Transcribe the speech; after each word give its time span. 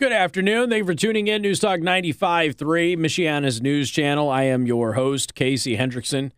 Good 0.00 0.12
afternoon. 0.12 0.68
Thank 0.68 0.80
you 0.80 0.86
for 0.86 0.94
tuning 0.94 1.28
in. 1.28 1.42
News 1.42 1.60
Talk 1.60 1.78
95.3, 1.78 2.96
Michiana's 2.96 3.62
news 3.62 3.88
channel. 3.88 4.28
I 4.30 4.42
am 4.44 4.66
your 4.66 4.94
host, 4.94 5.34
Casey 5.34 5.76
Hendrickson. 5.76 6.32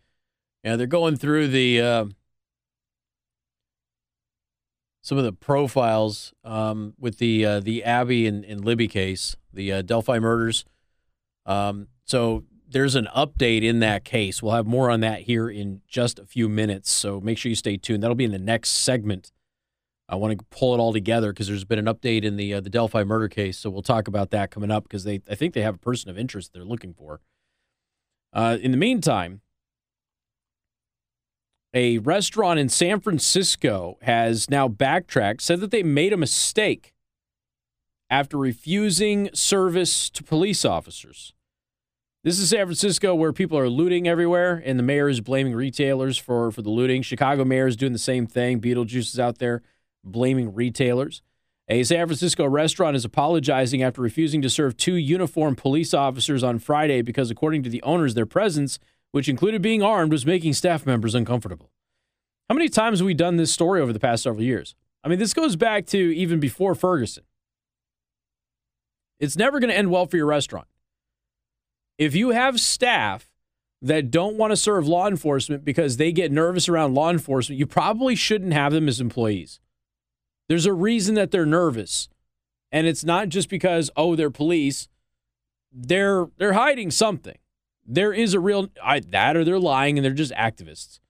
Yeah, 0.63 0.77
they're 0.77 0.87
going 0.87 1.17
through 1.17 1.49
the 1.49 1.81
uh, 1.81 2.05
some 5.01 5.17
of 5.17 5.25
the 5.25 5.33
profiles 5.33 6.35
um, 6.45 6.95
with 6.99 7.19
the 7.19 7.45
uh, 7.45 7.61
the 7.61 7.85
Abby 7.85 8.27
and, 8.27 8.45
and 8.45 8.65
Libby 8.65 8.89
case, 8.89 9.35
the 9.53 9.73
uh, 9.73 9.83
Delphi 9.83 10.19
murders. 10.19 10.65
Um, 11.47 11.89
so 12.05 12.45
there's 12.69 12.95
an 12.95 13.09
update 13.17 13.63
in 13.63 13.81
that 13.81 14.05
case. 14.05 14.43
We'll 14.43 14.55
have 14.55 14.67
more 14.67 14.91
on 14.91 15.01
that 15.01 15.23
here 15.23 15.49
in 15.49 15.81
just 15.87 16.19
a 16.19 16.27
few 16.27 16.49
minutes. 16.49 16.91
So 16.91 17.21
make 17.21 17.39
sure 17.39 17.49
you 17.49 17.57
stay 17.57 17.77
tuned. 17.77 18.03
That'll 18.03 18.15
be 18.15 18.25
in 18.25 18.33
the 18.33 18.39
next 18.39 18.71
segment. 18.71 19.31
I 20.09 20.17
want 20.17 20.39
to 20.39 20.45
pull 20.51 20.75
it 20.75 20.79
all 20.79 20.93
together 20.93 21.33
because 21.33 21.49
there's 21.49 21.65
been 21.65 21.79
an 21.79 21.87
update 21.87 22.25
in 22.25 22.37
the 22.37 22.55
uh, 22.55 22.61
the 22.61 22.71
Delphi 22.71 23.05
murder 23.05 23.29
case. 23.29 23.59
So 23.59 23.71
we'll 23.71 23.83
talk 23.83 24.07
about 24.07 24.31
that 24.31 24.51
coming 24.51 24.71
up 24.71 24.85
because 24.85 25.05
they 25.05 25.23
I 25.31 25.35
think 25.35 25.55
they 25.55 25.63
have 25.63 25.77
a 25.77 25.79
person 25.79 26.11
of 26.11 26.19
interest 26.19 26.53
they're 26.53 26.65
looking 26.65 26.93
for. 26.93 27.21
Uh, 28.33 28.59
in 28.61 28.71
the 28.71 28.77
meantime, 28.77 29.41
a 31.73 31.99
restaurant 31.99 32.59
in 32.59 32.69
San 32.69 33.01
Francisco 33.01 33.99
has 34.03 34.51
now 34.51 34.69
backtracked, 34.69 35.41
said 35.41 35.61
that 35.61 35.71
they 35.71 35.83
made 35.83 36.13
a 36.13 36.17
mistake 36.17 36.93
after 38.11 38.37
refusing 38.37 39.31
service 39.33 40.11
to 40.11 40.23
police 40.23 40.65
officers. 40.65 41.33
This 42.23 42.39
is 42.39 42.51
San 42.51 42.67
Francisco 42.67 43.15
where 43.15 43.33
people 43.33 43.59
are 43.59 43.69
looting 43.69 44.09
everywhere, 44.09 44.63
and 44.65 44.79
the 44.79 44.83
mayor 44.83 45.09
is 45.09 45.21
blaming 45.21 45.55
retailers 45.55 46.17
for, 46.17 46.51
for 46.51 46.63
the 46.63 46.71
looting. 46.71 47.03
Chicago 47.03 47.45
mayor 47.45 47.67
is 47.67 47.77
doing 47.77 47.93
the 47.93 47.99
same 47.99 48.27
thing. 48.27 48.61
Beetlejuice 48.61 49.13
is 49.13 49.21
out 49.21 49.39
there 49.39 49.63
blaming 50.05 50.55
retailers. 50.55 51.23
A 51.69 51.83
San 51.83 52.07
Francisco 52.07 52.47
restaurant 52.47 52.95
is 52.95 53.05
apologizing 53.05 53.83
after 53.83 54.03
refusing 54.03 54.43
to 54.43 54.51
serve 54.51 54.77
two 54.77 54.95
uniformed 54.95 55.59
police 55.59 55.95
officers 55.95 56.43
on 56.43 56.59
Friday 56.59 57.01
because, 57.03 57.31
according 57.31 57.63
to 57.63 57.71
the 57.71 57.83
owners, 57.83 58.15
their 58.15 58.27
presence– 58.27 58.79
which 59.15 59.29
included 59.29 59.63
being 59.63 59.81
armed, 59.81 60.11
was 60.11 60.27
making 60.27 60.53
staff 60.53 60.85
members 60.85 61.15
uncomfortable. 61.15 61.71
How 62.49 62.57
many 62.57 62.69
times 62.69 62.99
have 62.99 63.07
we 63.07 63.15
done 63.15 63.37
this 63.37 63.53
story 63.53 63.81
over 63.81 63.93
the 63.93 64.01
past 64.01 64.25
several 64.25 64.43
years? 64.43 64.75
I 65.05 65.09
mean, 65.09 65.21
this 65.21 65.33
goes 65.33 65.55
back 65.55 65.87
to 65.87 65.97
even 66.17 66.41
before 66.41 66.75
Ferguson. 66.75 67.23
It's 69.21 69.37
never 69.37 69.61
going 69.61 69.71
to 69.71 69.77
end 69.77 69.93
well 69.93 70.07
for 70.07 70.17
your 70.17 70.27
restaurant. 70.27 70.67
If 71.97 72.17
you 72.17 72.31
have 72.31 72.59
staff 72.59 73.31
that 73.83 74.11
don't 74.11 74.37
want 74.37 74.51
to 74.51 74.57
serve 74.57 74.89
law 74.89 75.07
enforcement 75.07 75.65
because 75.65 75.97
they 75.97 76.11
get 76.11 76.33
nervous 76.33 76.69
around 76.69 76.95
law 76.95 77.09
enforcement, 77.09 77.57
you 77.57 77.69
probably 77.69 78.17
shouldn't 78.17 78.53
have 78.53 78.73
them 78.73 78.89
as 78.89 79.01
employees. 79.01 79.61
There's 80.49 80.67
a 80.67 80.73
reason 80.73 81.15
that 81.15 81.31
they're 81.31 81.47
nervous. 81.47 82.09
And 82.71 82.87
it's 82.87 83.05
not 83.05 83.29
just 83.29 83.49
because, 83.49 83.91
oh, 83.97 84.17
they're 84.17 84.31
police. 84.31 84.89
They're 85.73 86.27
they're 86.39 86.55
hiding 86.55 86.91
something. 86.91 87.39
There 87.87 88.13
is 88.13 88.35
a 88.35 88.41
real 88.41 88.69
I, 88.83 89.01
that, 89.01 89.37
or 89.37 89.45
they're 89.45 89.59
lying 89.59 89.99
and 89.99 90.05
they're 90.05 90.13
just 90.13 90.33
activists. 90.33 91.01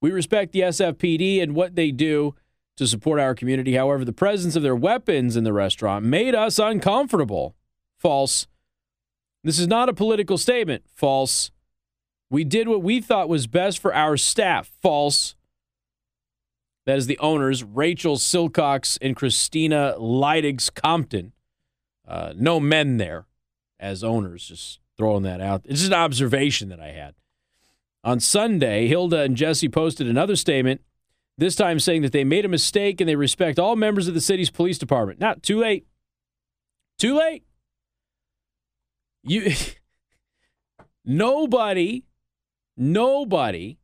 We 0.00 0.10
respect 0.10 0.52
the 0.52 0.60
SFPD 0.60 1.42
and 1.42 1.54
what 1.54 1.74
they 1.76 1.90
do 1.90 2.34
to 2.76 2.86
support 2.86 3.20
our 3.20 3.34
community. 3.34 3.74
However, 3.74 4.04
the 4.04 4.12
presence 4.12 4.56
of 4.56 4.62
their 4.62 4.74
weapons 4.74 5.36
in 5.36 5.44
the 5.44 5.52
restaurant 5.52 6.04
made 6.04 6.34
us 6.34 6.58
uncomfortable. 6.58 7.54
False. 7.98 8.46
This 9.44 9.58
is 9.58 9.68
not 9.68 9.88
a 9.88 9.94
political 9.94 10.38
statement. 10.38 10.84
False. 10.94 11.50
We 12.30 12.44
did 12.44 12.68
what 12.68 12.82
we 12.82 13.00
thought 13.00 13.28
was 13.28 13.46
best 13.46 13.78
for 13.78 13.94
our 13.94 14.16
staff. 14.16 14.70
False. 14.80 15.34
That 16.90 16.98
is 16.98 17.06
the 17.06 17.18
owners, 17.18 17.62
Rachel 17.62 18.16
Sillcocks 18.16 18.98
and 19.00 19.14
Kristina 19.14 19.96
Liedags 19.96 20.74
Compton. 20.74 21.32
Uh, 22.04 22.32
no 22.34 22.58
men 22.58 22.96
there 22.96 23.26
as 23.78 24.02
owners, 24.02 24.48
just 24.48 24.80
throwing 24.98 25.22
that 25.22 25.40
out. 25.40 25.62
It's 25.66 25.82
just 25.82 25.92
an 25.92 25.98
observation 26.00 26.68
that 26.70 26.80
I 26.80 26.88
had. 26.88 27.14
On 28.02 28.18
Sunday, 28.18 28.88
Hilda 28.88 29.20
and 29.20 29.36
Jesse 29.36 29.68
posted 29.68 30.08
another 30.08 30.34
statement, 30.34 30.80
this 31.38 31.54
time 31.54 31.78
saying 31.78 32.02
that 32.02 32.10
they 32.10 32.24
made 32.24 32.44
a 32.44 32.48
mistake 32.48 33.00
and 33.00 33.08
they 33.08 33.14
respect 33.14 33.60
all 33.60 33.76
members 33.76 34.08
of 34.08 34.14
the 34.14 34.20
city's 34.20 34.50
police 34.50 34.76
department. 34.76 35.20
Not 35.20 35.44
too 35.44 35.60
late. 35.60 35.86
Too 36.98 37.16
late. 37.16 37.44
You 39.22 39.52
nobody 41.04 42.02
nobody 42.76 43.78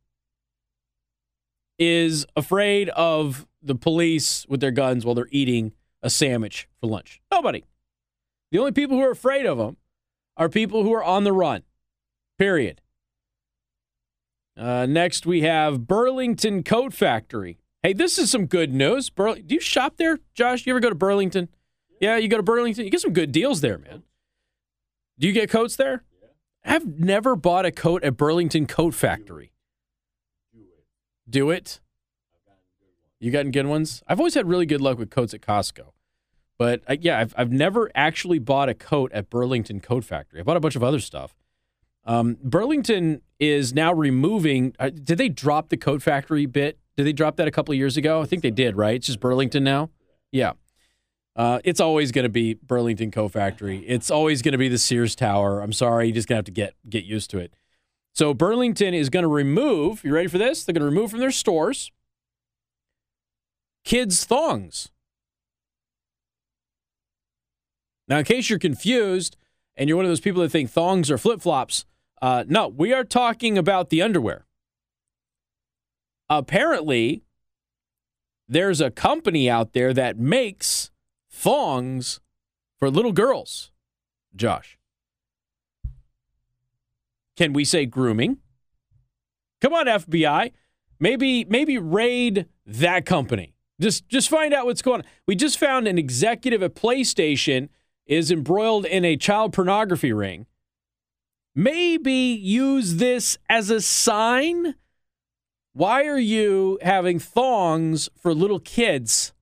is 1.79 2.25
afraid 2.35 2.89
of 2.89 3.47
the 3.61 3.75
police 3.75 4.45
with 4.47 4.59
their 4.59 4.71
guns 4.71 5.05
while 5.05 5.15
they're 5.15 5.27
eating 5.31 5.73
a 6.01 6.09
sandwich 6.09 6.67
for 6.79 6.87
lunch. 6.87 7.21
Nobody. 7.31 7.63
The 8.51 8.59
only 8.59 8.71
people 8.71 8.97
who 8.97 9.03
are 9.03 9.11
afraid 9.11 9.45
of 9.45 9.57
them 9.57 9.77
are 10.37 10.49
people 10.49 10.83
who 10.83 10.93
are 10.93 11.03
on 11.03 11.23
the 11.23 11.33
run. 11.33 11.63
Period. 12.39 12.81
Uh, 14.55 14.85
next, 14.87 15.25
we 15.25 15.41
have 15.41 15.87
Burlington 15.87 16.63
Coat 16.63 16.93
Factory. 16.93 17.57
Hey, 17.83 17.93
this 17.93 18.17
is 18.17 18.31
some 18.31 18.45
good 18.47 18.73
news. 18.73 19.09
Bur- 19.09 19.35
Do 19.35 19.53
you 19.53 19.59
shop 19.61 19.97
there, 19.97 20.19
Josh? 20.33 20.65
You 20.65 20.73
ever 20.73 20.79
go 20.79 20.89
to 20.89 20.95
Burlington? 20.95 21.49
Yeah, 22.01 22.17
you 22.17 22.27
go 22.27 22.37
to 22.37 22.43
Burlington. 22.43 22.85
You 22.85 22.91
get 22.91 23.01
some 23.01 23.13
good 23.13 23.31
deals 23.31 23.61
there, 23.61 23.77
man. 23.77 24.03
Do 25.19 25.27
you 25.27 25.33
get 25.33 25.49
coats 25.49 25.75
there? 25.75 26.03
I've 26.63 26.99
never 26.99 27.35
bought 27.35 27.65
a 27.65 27.71
coat 27.71 28.03
at 28.03 28.17
Burlington 28.17 28.65
Coat 28.67 28.93
Factory. 28.93 29.51
Do 31.29 31.49
it. 31.49 31.79
You 33.19 33.31
gotten 33.31 33.51
good 33.51 33.65
ones? 33.65 34.03
I've 34.07 34.19
always 34.19 34.35
had 34.35 34.47
really 34.47 34.65
good 34.65 34.81
luck 34.81 34.97
with 34.97 35.09
coats 35.09 35.33
at 35.33 35.41
Costco. 35.41 35.91
But 36.57 36.81
uh, 36.87 36.95
yeah, 36.99 37.19
I've, 37.19 37.33
I've 37.37 37.51
never 37.51 37.91
actually 37.95 38.39
bought 38.39 38.69
a 38.69 38.73
coat 38.73 39.11
at 39.13 39.29
Burlington 39.29 39.79
Coat 39.79 40.03
Factory. 40.03 40.39
I 40.39 40.43
bought 40.43 40.57
a 40.57 40.59
bunch 40.59 40.75
of 40.75 40.83
other 40.83 40.99
stuff. 40.99 41.35
Um, 42.05 42.37
Burlington 42.43 43.21
is 43.39 43.73
now 43.73 43.93
removing. 43.93 44.75
Uh, 44.79 44.89
did 44.89 45.17
they 45.17 45.29
drop 45.29 45.69
the 45.69 45.77
Coat 45.77 46.01
Factory 46.01 46.45
bit? 46.45 46.79
Did 46.95 47.05
they 47.05 47.13
drop 47.13 47.35
that 47.35 47.47
a 47.47 47.51
couple 47.51 47.73
years 47.75 47.97
ago? 47.97 48.21
I 48.21 48.25
think 48.25 48.41
they 48.41 48.51
did, 48.51 48.75
right? 48.75 48.95
It's 48.95 49.07
just 49.07 49.19
Burlington 49.19 49.63
now. 49.63 49.89
Yeah. 50.31 50.53
Uh, 51.35 51.59
it's 51.63 51.79
always 51.79 52.11
going 52.11 52.23
to 52.23 52.29
be 52.29 52.55
Burlington 52.55 53.11
Coat 53.11 53.33
Factory. 53.33 53.85
It's 53.85 54.09
always 54.09 54.41
going 54.41 54.53
to 54.53 54.57
be 54.57 54.69
the 54.69 54.79
Sears 54.79 55.15
Tower. 55.15 55.61
I'm 55.61 55.73
sorry, 55.73 56.07
you're 56.07 56.15
just 56.15 56.27
gonna 56.27 56.37
have 56.37 56.45
to 56.45 56.51
get 56.51 56.73
get 56.89 57.03
used 57.03 57.29
to 57.31 57.37
it. 57.37 57.53
So 58.17 58.33
Burlington 58.33 58.95
is 58.95 59.11
going 59.11 59.21
to 59.21 59.29
remove. 59.29 60.03
You 60.03 60.11
ready 60.11 60.27
for 60.27 60.39
this? 60.39 60.63
They're 60.63 60.73
going 60.73 60.81
to 60.81 60.87
remove 60.87 61.11
from 61.11 61.19
their 61.19 61.29
stores 61.29 61.91
kids 63.85 64.25
thongs. 64.25 64.89
Now, 68.07 68.17
in 68.17 68.25
case 68.25 68.49
you're 68.49 68.57
confused 68.57 69.37
and 69.75 69.87
you're 69.87 69.95
one 69.95 70.03
of 70.05 70.09
those 70.09 70.19
people 70.19 70.41
that 70.41 70.49
think 70.49 70.71
thongs 70.71 71.11
are 71.11 71.19
flip 71.19 71.41
flops, 71.41 71.85
uh, 72.19 72.43
no, 72.47 72.67
we 72.67 72.91
are 72.91 73.03
talking 73.03 73.55
about 73.55 73.91
the 73.91 74.01
underwear. 74.01 74.47
Apparently, 76.27 77.21
there's 78.47 78.81
a 78.81 78.89
company 78.89 79.47
out 79.47 79.73
there 79.73 79.93
that 79.93 80.17
makes 80.17 80.89
thongs 81.29 82.19
for 82.79 82.89
little 82.89 83.13
girls. 83.13 83.71
Josh. 84.35 84.76
Can 87.37 87.53
we 87.53 87.63
say 87.63 87.85
grooming? 87.85 88.37
Come 89.61 89.73
on, 89.73 89.85
FBI. 89.85 90.51
Maybe 90.99 91.45
maybe 91.45 91.77
raid 91.77 92.47
that 92.65 93.05
company. 93.05 93.53
Just 93.79 94.09
just 94.09 94.29
find 94.29 94.53
out 94.53 94.65
what's 94.65 94.81
going 94.81 95.01
on. 95.01 95.07
We 95.27 95.35
just 95.35 95.59
found 95.59 95.87
an 95.87 95.97
executive 95.97 96.63
at 96.63 96.75
PlayStation 96.75 97.69
is 98.07 98.31
embroiled 98.31 98.85
in 98.85 99.05
a 99.05 99.17
child 99.17 99.53
pornography 99.53 100.13
ring, 100.13 100.47
maybe 101.53 102.11
use 102.13 102.95
this 102.95 103.37
as 103.49 103.69
a 103.69 103.81
sign. 103.81 104.75
Why 105.73 106.05
are 106.05 106.19
you 106.19 106.79
having 106.81 107.19
thongs 107.19 108.09
for 108.19 108.33
little 108.33 108.59
kids? 108.59 109.33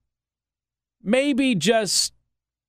Maybe 1.01 1.55
just, 1.55 2.13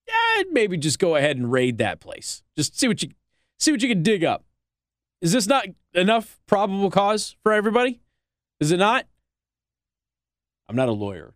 yeah, 0.07 0.45
maybe 0.53 0.77
just 0.77 0.99
go 0.99 1.17
ahead 1.17 1.37
and 1.37 1.51
raid 1.51 1.79
that 1.79 1.99
place. 1.99 2.43
Just 2.57 2.79
see 2.79 2.87
what 2.87 3.03
you 3.03 3.09
see 3.59 3.73
what 3.73 3.83
you 3.83 3.89
can 3.89 4.03
dig 4.03 4.23
up. 4.23 4.46
Is 5.21 5.33
this 5.33 5.47
not 5.47 5.67
enough 5.95 6.39
probable 6.47 6.91
cause 6.91 7.37
for 7.43 7.53
everybody? 7.53 8.01
Is 8.61 8.71
it 8.71 8.79
not? 8.79 9.07
I'm 10.69 10.77
not 10.77 10.89
a 10.89 10.93
lawyer. 10.93 11.35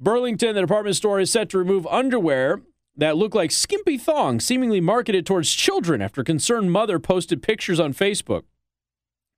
Burlington, 0.00 0.54
the 0.54 0.60
department 0.60 0.96
store, 0.96 1.20
is 1.20 1.30
set 1.30 1.48
to 1.50 1.58
remove 1.58 1.86
underwear 1.86 2.62
that 2.96 3.16
look 3.16 3.34
like 3.34 3.50
skimpy 3.50 3.98
thongs, 3.98 4.44
seemingly 4.44 4.80
marketed 4.80 5.26
towards 5.26 5.52
children 5.52 6.02
after 6.02 6.24
concerned 6.24 6.72
mother 6.72 6.98
posted 6.98 7.42
pictures 7.42 7.80
on 7.80 7.92
Facebook. 7.92 8.42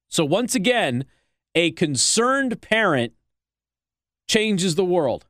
So, 0.08 0.24
once 0.24 0.54
again, 0.54 1.04
a 1.54 1.72
concerned 1.72 2.60
parent 2.60 3.12
changes 4.28 4.74
the 4.74 4.84
world. 4.84 5.26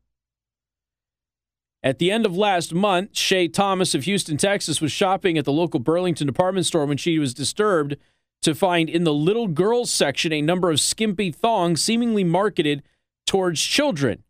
At 1.82 1.98
the 1.98 2.10
end 2.10 2.26
of 2.26 2.36
last 2.36 2.74
month, 2.74 3.16
Shay 3.16 3.46
Thomas 3.46 3.94
of 3.94 4.04
Houston, 4.04 4.36
Texas, 4.36 4.80
was 4.80 4.90
shopping 4.90 5.38
at 5.38 5.44
the 5.44 5.52
local 5.52 5.78
Burlington 5.78 6.26
department 6.26 6.66
store 6.66 6.86
when 6.86 6.96
she 6.96 7.18
was 7.18 7.34
disturbed 7.34 7.96
to 8.42 8.54
find 8.54 8.88
in 8.88 9.04
the 9.04 9.14
little 9.14 9.46
girls 9.46 9.90
section 9.90 10.32
a 10.32 10.42
number 10.42 10.70
of 10.70 10.80
skimpy 10.80 11.30
thongs 11.30 11.82
seemingly 11.82 12.24
marketed 12.24 12.82
towards 13.26 13.62
children. 13.62 14.24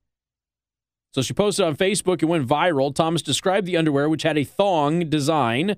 So 1.15 1.23
she 1.23 1.33
posted 1.33 1.65
on 1.65 1.77
Facebook 1.77 2.21
and 2.21 2.29
went 2.29 2.47
viral. 2.47 2.95
Thomas 2.95 3.23
described 3.23 3.67
the 3.67 3.77
underwear, 3.77 4.09
which 4.09 4.25
had 4.25 4.37
a 4.37 4.45
thong 4.45 5.09
design, 5.09 5.77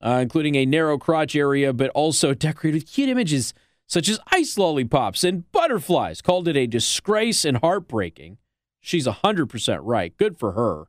uh, 0.00 0.18
including 0.22 0.54
a 0.54 0.66
narrow 0.66 0.98
crotch 0.98 1.34
area, 1.34 1.72
but 1.72 1.90
also 1.90 2.32
decorated 2.34 2.82
with 2.82 2.92
cute 2.92 3.08
images 3.08 3.54
such 3.88 4.08
as 4.08 4.20
ice 4.32 4.56
lollipops 4.56 5.24
and 5.24 5.50
butterflies. 5.52 6.22
Called 6.22 6.48
it 6.48 6.56
a 6.56 6.66
disgrace 6.66 7.44
and 7.44 7.58
heartbreaking. 7.58 8.38
She's 8.86 9.08
100% 9.08 9.80
right. 9.82 10.16
Good 10.16 10.38
for 10.38 10.52
her. 10.52 10.84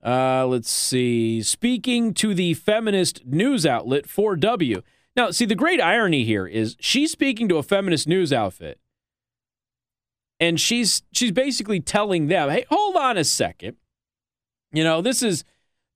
Uh, 0.00 0.46
let's 0.46 0.70
see. 0.70 1.42
Speaking 1.42 2.14
to 2.14 2.34
the 2.34 2.54
feminist 2.54 3.26
news 3.26 3.66
outlet 3.66 4.06
4W. 4.06 4.84
Now, 5.16 5.32
see, 5.32 5.46
the 5.46 5.56
great 5.56 5.80
irony 5.80 6.24
here 6.24 6.46
is 6.46 6.76
she's 6.78 7.10
speaking 7.10 7.48
to 7.48 7.56
a 7.56 7.64
feminist 7.64 8.06
news 8.06 8.32
outfit, 8.32 8.78
and 10.38 10.60
she's 10.60 11.02
she's 11.12 11.32
basically 11.32 11.80
telling 11.80 12.28
them, 12.28 12.48
"Hey, 12.48 12.64
hold 12.70 12.94
on 12.96 13.18
a 13.18 13.24
second. 13.24 13.76
You 14.72 14.84
know, 14.84 15.02
this 15.02 15.20
is 15.20 15.42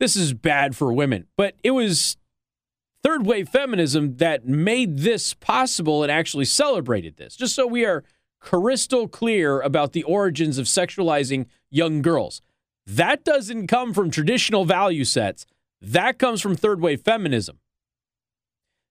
this 0.01 0.17
is 0.17 0.35
bad 0.35 0.75
for 0.75 0.93
women." 0.93 1.29
But 1.37 1.55
it 1.63 1.71
was 1.71 2.17
third 3.05 3.25
wave 3.25 3.49
feminism 3.49 4.17
that 4.17 4.49
made 4.49 4.99
this 4.99 5.33
possible 5.33 6.03
and 6.03 6.11
actually 6.11 6.45
celebrated 6.45 7.17
this. 7.17 7.37
Just 7.37 7.55
so 7.55 7.69
we 7.69 7.85
are 7.85 8.03
crystal 8.45 9.09
clear 9.09 9.61
about 9.63 9.93
the 9.93 10.03
origins 10.03 10.59
of 10.59 10.67
sexualizing 10.67 11.47
young 11.71 12.03
girls. 12.03 12.43
That 12.87 13.25
doesn't 13.25 13.69
come 13.69 13.95
from 13.95 14.11
traditional 14.11 14.67
value 14.67 15.05
sets. 15.05 15.47
That 15.81 16.19
comes 16.19 16.43
from 16.43 16.55
third 16.55 16.81
wave 16.81 17.01
feminism. 17.01 17.59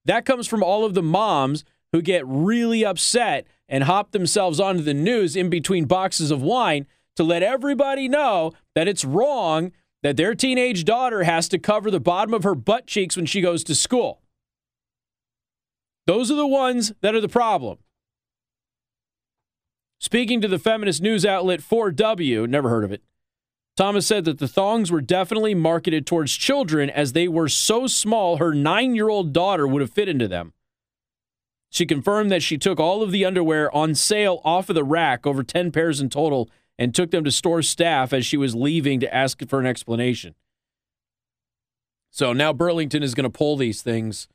That 0.06 0.26
comes 0.26 0.48
from 0.48 0.64
all 0.64 0.84
of 0.84 0.96
the 0.96 1.04
moms 1.04 1.64
who 1.92 2.02
get 2.02 2.26
really 2.26 2.84
upset 2.84 3.46
and 3.70 3.84
hop 3.84 4.12
themselves 4.12 4.60
onto 4.60 4.82
the 4.82 4.94
news 4.94 5.36
in 5.36 5.52
between 5.52 5.86
boxes 5.86 6.32
of 6.32 6.42
wine 6.42 6.88
to 7.16 7.24
let 7.24 7.44
everybody 7.44 8.10
know 8.10 8.54
that 8.74 8.88
it's 8.88 9.06
wrong 9.06 9.72
that 10.02 10.18
their 10.18 10.34
teenage 10.34 10.84
daughter 10.84 11.24
has 11.24 11.48
to 11.50 11.60
cover 11.60 11.92
the 11.92 12.00
bottom 12.00 12.34
of 12.34 12.44
her 12.44 12.56
butt 12.56 12.88
cheeks 12.88 13.16
when 13.16 13.28
she 13.28 13.40
goes 13.40 13.64
to 13.64 13.76
school. 13.76 14.20
Those 16.08 16.32
are 16.32 16.36
the 16.36 16.48
ones 16.48 16.92
that 17.02 17.14
are 17.14 17.22
the 17.22 17.30
problem. 17.30 17.78
Speaking 20.04 20.42
to 20.42 20.50
the 20.50 20.60
feminist 20.60 21.02
news 21.02 21.26
outlet 21.26 21.62
4W, 21.62 22.46
never 22.50 22.68
heard 22.68 22.84
of 22.84 22.92
it, 22.92 23.02
Thomas 23.78 24.06
said 24.06 24.26
that 24.26 24.38
the 24.38 24.50
thongs 24.50 24.92
were 24.92 25.00
definitely 25.00 25.56
marketed 25.56 26.06
towards 26.06 26.36
children 26.36 26.90
as 26.90 27.14
they 27.14 27.30
were 27.30 27.48
so 27.48 27.88
small 27.88 28.36
her 28.36 28.54
nine 28.54 28.96
year 28.96 29.08
old 29.08 29.32
daughter 29.32 29.66
would 29.66 29.82
have 29.82 29.94
fit 29.94 30.10
into 30.10 30.28
them. 30.28 30.52
She 31.70 31.86
confirmed 31.86 32.32
that 32.34 32.44
she 32.44 32.58
took 32.58 32.82
all 32.82 33.02
of 33.02 33.14
the 33.14 33.24
underwear 33.24 33.74
on 33.74 33.96
sale 33.96 34.42
off 34.44 34.68
of 34.68 34.76
the 34.76 34.84
rack, 34.84 35.26
over 35.26 35.42
10 35.42 35.72
pairs 35.72 36.02
in 36.02 36.10
total, 36.10 36.50
and 36.78 36.94
took 36.94 37.12
them 37.12 37.24
to 37.24 37.32
store 37.32 37.62
staff 37.62 38.12
as 38.12 38.26
she 38.26 38.36
was 38.36 38.54
leaving 38.54 39.00
to 39.00 39.16
ask 39.16 39.42
for 39.48 39.62
an 39.62 39.66
explanation. 39.66 40.36
So 42.12 42.34
now 42.34 42.52
Burlington 42.52 43.04
is 43.04 43.16
going 43.16 43.24
to 43.24 43.30
pull 43.30 43.56
these 43.56 43.82
things. 43.82 44.28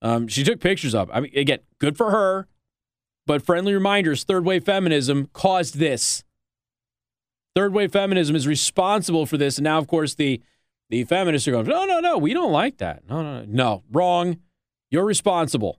Um, 0.00 0.28
she 0.28 0.44
took 0.44 0.60
pictures 0.60 0.94
of. 0.94 1.10
I 1.12 1.22
mean, 1.22 1.32
again, 1.34 1.58
good 1.80 1.96
for 1.96 2.12
her, 2.12 2.46
but 3.26 3.42
friendly 3.42 3.74
reminders: 3.74 4.24
third 4.24 4.44
wave 4.44 4.64
feminism 4.64 5.28
caused 5.32 5.78
this. 5.78 6.24
Third 7.54 7.74
wave 7.74 7.92
feminism 7.92 8.34
is 8.34 8.46
responsible 8.46 9.26
for 9.26 9.36
this. 9.36 9.58
And 9.58 9.64
now, 9.64 9.76
of 9.78 9.86
course, 9.86 10.14
the, 10.14 10.40
the 10.88 11.04
feminists 11.04 11.46
are 11.46 11.50
going, 11.50 11.66
no, 11.66 11.84
no, 11.84 12.00
no, 12.00 12.16
we 12.16 12.32
don't 12.32 12.50
like 12.50 12.78
that. 12.78 13.02
No, 13.08 13.22
no, 13.22 13.44
no, 13.46 13.82
wrong. 13.92 14.38
You're 14.90 15.04
responsible. 15.04 15.78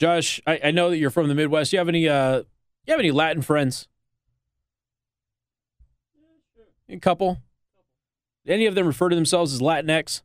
Josh, 0.00 0.40
I, 0.46 0.60
I 0.64 0.70
know 0.72 0.90
that 0.90 0.98
you're 0.98 1.10
from 1.10 1.28
the 1.28 1.34
Midwest. 1.34 1.72
You 1.72 1.78
have 1.78 1.88
any 1.88 2.08
uh 2.08 2.42
you 2.86 2.90
have 2.90 3.00
any 3.00 3.10
Latin 3.10 3.42
friends? 3.42 3.88
A 6.88 6.98
couple. 6.98 7.40
Any 8.46 8.66
of 8.66 8.74
them 8.74 8.86
refer 8.86 9.08
to 9.08 9.16
themselves 9.16 9.54
as 9.54 9.60
Latinx? 9.60 10.22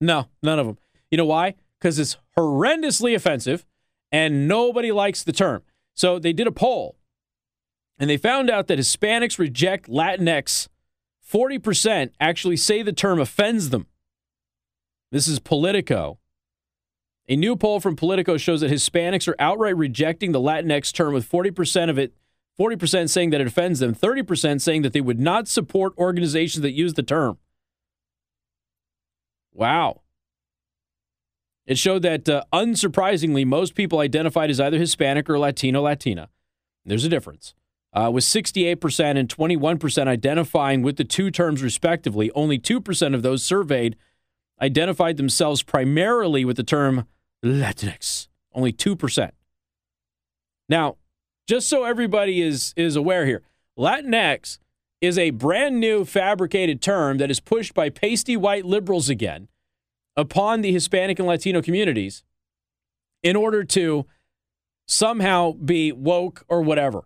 No, 0.00 0.28
none 0.42 0.58
of 0.58 0.66
them. 0.66 0.78
You 1.10 1.18
know 1.18 1.26
why? 1.26 1.56
Because 1.78 1.98
it's 1.98 2.16
horrendously 2.36 3.14
offensive 3.14 3.64
and 4.10 4.48
nobody 4.48 4.90
likes 4.90 5.22
the 5.22 5.32
term. 5.32 5.62
So 5.94 6.18
they 6.18 6.32
did 6.32 6.46
a 6.46 6.52
poll 6.52 6.96
and 7.98 8.08
they 8.08 8.16
found 8.16 8.50
out 8.50 8.68
that 8.68 8.78
Hispanics 8.78 9.38
reject 9.38 9.88
Latinx. 9.88 10.68
40% 11.28 12.10
actually 12.20 12.56
say 12.56 12.82
the 12.82 12.92
term 12.92 13.20
offends 13.20 13.70
them. 13.70 13.86
This 15.10 15.28
is 15.28 15.38
Politico. 15.38 16.18
A 17.28 17.36
new 17.36 17.56
poll 17.56 17.80
from 17.80 17.96
Politico 17.96 18.38
shows 18.38 18.62
that 18.62 18.70
Hispanics 18.70 19.28
are 19.28 19.36
outright 19.38 19.76
rejecting 19.76 20.32
the 20.32 20.40
Latinx 20.40 20.92
term, 20.92 21.12
with 21.12 21.30
40% 21.30 21.90
of 21.90 21.98
it, 21.98 22.14
40% 22.58 23.10
saying 23.10 23.30
that 23.30 23.40
it 23.40 23.46
offends 23.46 23.80
them, 23.80 23.94
30% 23.94 24.60
saying 24.60 24.82
that 24.82 24.92
they 24.92 25.00
would 25.00 25.20
not 25.20 25.46
support 25.46 25.92
organizations 25.98 26.62
that 26.62 26.72
use 26.72 26.94
the 26.94 27.02
term. 27.02 27.38
Wow. 29.52 30.00
It 31.68 31.76
showed 31.76 32.00
that, 32.00 32.26
uh, 32.26 32.44
unsurprisingly, 32.50 33.44
most 33.44 33.74
people 33.74 33.98
identified 33.98 34.48
as 34.48 34.58
either 34.58 34.78
Hispanic 34.78 35.28
or 35.28 35.38
Latino, 35.38 35.82
Latina. 35.82 36.30
There's 36.86 37.04
a 37.04 37.10
difference 37.10 37.54
uh, 37.92 38.10
with 38.10 38.24
68% 38.24 39.18
and 39.18 39.28
21% 39.28 40.08
identifying 40.08 40.80
with 40.80 40.96
the 40.96 41.04
two 41.04 41.30
terms 41.30 41.62
respectively. 41.62 42.30
Only 42.30 42.58
2% 42.58 43.14
of 43.14 43.22
those 43.22 43.44
surveyed 43.44 43.96
identified 44.62 45.18
themselves 45.18 45.62
primarily 45.62 46.42
with 46.42 46.56
the 46.56 46.62
term 46.62 47.06
Latinx. 47.44 48.28
Only 48.54 48.72
2%. 48.72 49.30
Now, 50.70 50.96
just 51.46 51.68
so 51.68 51.84
everybody 51.84 52.40
is, 52.40 52.72
is 52.78 52.96
aware 52.96 53.26
here, 53.26 53.42
Latinx 53.78 54.58
is 55.02 55.18
a 55.18 55.30
brand 55.30 55.78
new 55.78 56.06
fabricated 56.06 56.80
term 56.80 57.18
that 57.18 57.30
is 57.30 57.40
pushed 57.40 57.74
by 57.74 57.90
pasty 57.90 58.38
white 58.38 58.64
liberals 58.64 59.10
again 59.10 59.48
upon 60.18 60.60
the 60.60 60.72
Hispanic 60.72 61.18
and 61.18 61.26
Latino 61.26 61.62
communities 61.62 62.22
in 63.22 63.36
order 63.36 63.64
to 63.64 64.04
somehow 64.86 65.52
be 65.52 65.92
woke 65.92 66.44
or 66.48 66.60
whatever 66.60 67.04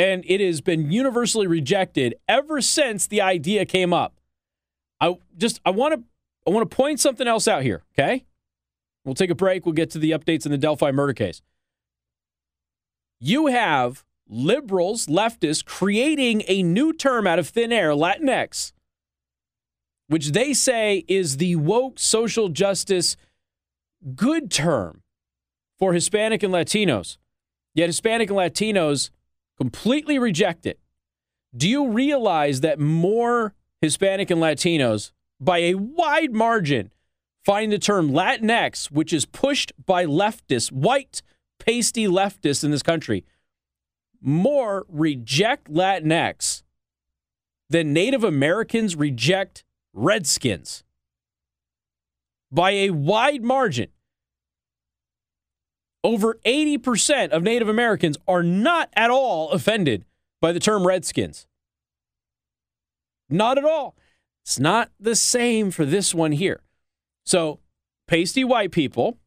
and 0.00 0.24
it 0.26 0.40
has 0.40 0.62
been 0.62 0.90
universally 0.90 1.46
rejected 1.46 2.14
ever 2.26 2.62
since 2.62 3.06
the 3.06 3.20
idea 3.20 3.66
came 3.66 3.92
up. 3.92 4.18
I 4.98 5.18
just 5.36 5.60
I 5.62 5.70
want 5.70 5.92
to 5.92 6.02
I 6.46 6.50
want 6.50 6.68
to 6.68 6.74
point 6.74 7.00
something 7.00 7.28
else 7.28 7.46
out 7.46 7.62
here, 7.62 7.84
okay? 7.92 8.24
We'll 9.04 9.14
take 9.14 9.28
a 9.28 9.34
break. 9.34 9.66
We'll 9.66 9.74
get 9.74 9.90
to 9.90 9.98
the 9.98 10.12
updates 10.12 10.46
in 10.46 10.52
the 10.52 10.58
Delphi 10.58 10.90
murder 10.90 11.12
case. 11.12 11.42
You 13.18 13.48
have 13.48 14.02
liberals, 14.26 15.06
leftists 15.06 15.62
creating 15.62 16.44
a 16.48 16.62
new 16.62 16.94
term 16.94 17.26
out 17.26 17.38
of 17.38 17.48
thin 17.48 17.70
air, 17.70 17.90
Latinx, 17.90 18.72
which 20.10 20.32
they 20.32 20.52
say 20.52 21.04
is 21.06 21.36
the 21.36 21.54
woke 21.54 21.96
social 21.96 22.48
justice 22.48 23.16
good 24.16 24.50
term 24.50 25.02
for 25.78 25.92
Hispanic 25.92 26.42
and 26.42 26.52
Latinos. 26.52 27.16
Yet 27.76 27.86
Hispanic 27.86 28.28
and 28.28 28.36
Latinos 28.36 29.10
completely 29.56 30.18
reject 30.18 30.66
it. 30.66 30.80
Do 31.56 31.68
you 31.68 31.90
realize 31.90 32.60
that 32.60 32.80
more 32.80 33.54
Hispanic 33.80 34.32
and 34.32 34.40
Latinos, 34.40 35.12
by 35.40 35.58
a 35.58 35.74
wide 35.74 36.32
margin, 36.32 36.90
find 37.44 37.70
the 37.70 37.78
term 37.78 38.10
Latinx, 38.10 38.90
which 38.90 39.12
is 39.12 39.26
pushed 39.26 39.72
by 39.86 40.06
leftists, 40.06 40.72
white, 40.72 41.22
pasty 41.60 42.08
leftists 42.08 42.64
in 42.64 42.72
this 42.72 42.82
country, 42.82 43.24
more 44.20 44.86
reject 44.88 45.72
Latinx 45.72 46.64
than 47.68 47.92
Native 47.92 48.24
Americans 48.24 48.96
reject 48.96 49.62
Redskins 49.92 50.84
by 52.50 52.70
a 52.70 52.90
wide 52.90 53.42
margin 53.42 53.88
over 56.02 56.38
80% 56.46 57.30
of 57.30 57.42
Native 57.42 57.68
Americans 57.68 58.16
are 58.26 58.42
not 58.42 58.88
at 58.94 59.10
all 59.10 59.50
offended 59.50 60.04
by 60.40 60.52
the 60.52 60.60
term 60.60 60.86
Redskins. 60.86 61.46
Not 63.28 63.58
at 63.58 63.64
all. 63.64 63.96
It's 64.42 64.58
not 64.58 64.90
the 64.98 65.14
same 65.14 65.70
for 65.70 65.84
this 65.84 66.14
one 66.14 66.32
here. 66.32 66.60
So, 67.26 67.60
pasty 68.08 68.42
white 68.42 68.72
people, 68.72 69.18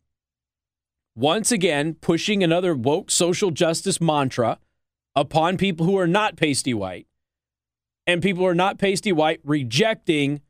once 1.15 1.51
again, 1.51 1.93
pushing 2.01 2.43
another 2.43 2.73
woke 2.73 3.11
social 3.11 3.51
justice 3.51 4.01
mantra 4.01 4.59
upon 5.15 5.57
people 5.57 5.85
who 5.85 5.97
are 5.97 6.07
not 6.07 6.35
pasty 6.35 6.73
white, 6.73 7.07
and 8.07 8.21
people 8.21 8.43
who 8.43 8.49
are 8.49 8.55
not 8.55 8.79
pasty 8.79 9.11
white 9.11 9.39
rejecting 9.43 10.41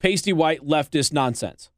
pasty 0.00 0.32
white 0.32 0.66
leftist 0.66 1.12
nonsense. 1.12 1.70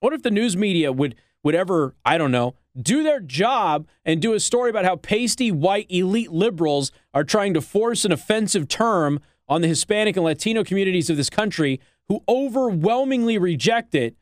What 0.00 0.14
if 0.14 0.22
the 0.22 0.30
news 0.30 0.56
media 0.56 0.92
would 0.92 1.14
would 1.42 1.54
ever, 1.54 1.94
I 2.04 2.18
don't 2.18 2.32
know, 2.32 2.54
do 2.80 3.02
their 3.02 3.20
job 3.20 3.86
and 4.04 4.20
do 4.20 4.34
a 4.34 4.40
story 4.40 4.70
about 4.70 4.84
how 4.84 4.96
pasty 4.96 5.50
white 5.50 5.86
elite 5.88 6.30
liberals 6.30 6.92
are 7.14 7.24
trying 7.24 7.54
to 7.54 7.60
force 7.60 8.04
an 8.04 8.12
offensive 8.12 8.68
term 8.68 9.20
on 9.48 9.62
the 9.62 9.68
Hispanic 9.68 10.16
and 10.16 10.24
Latino 10.24 10.62
communities 10.62 11.10
of 11.10 11.16
this 11.16 11.30
country 11.30 11.80
who 12.08 12.22
overwhelmingly 12.28 13.38
reject 13.38 13.94
it 13.94 14.16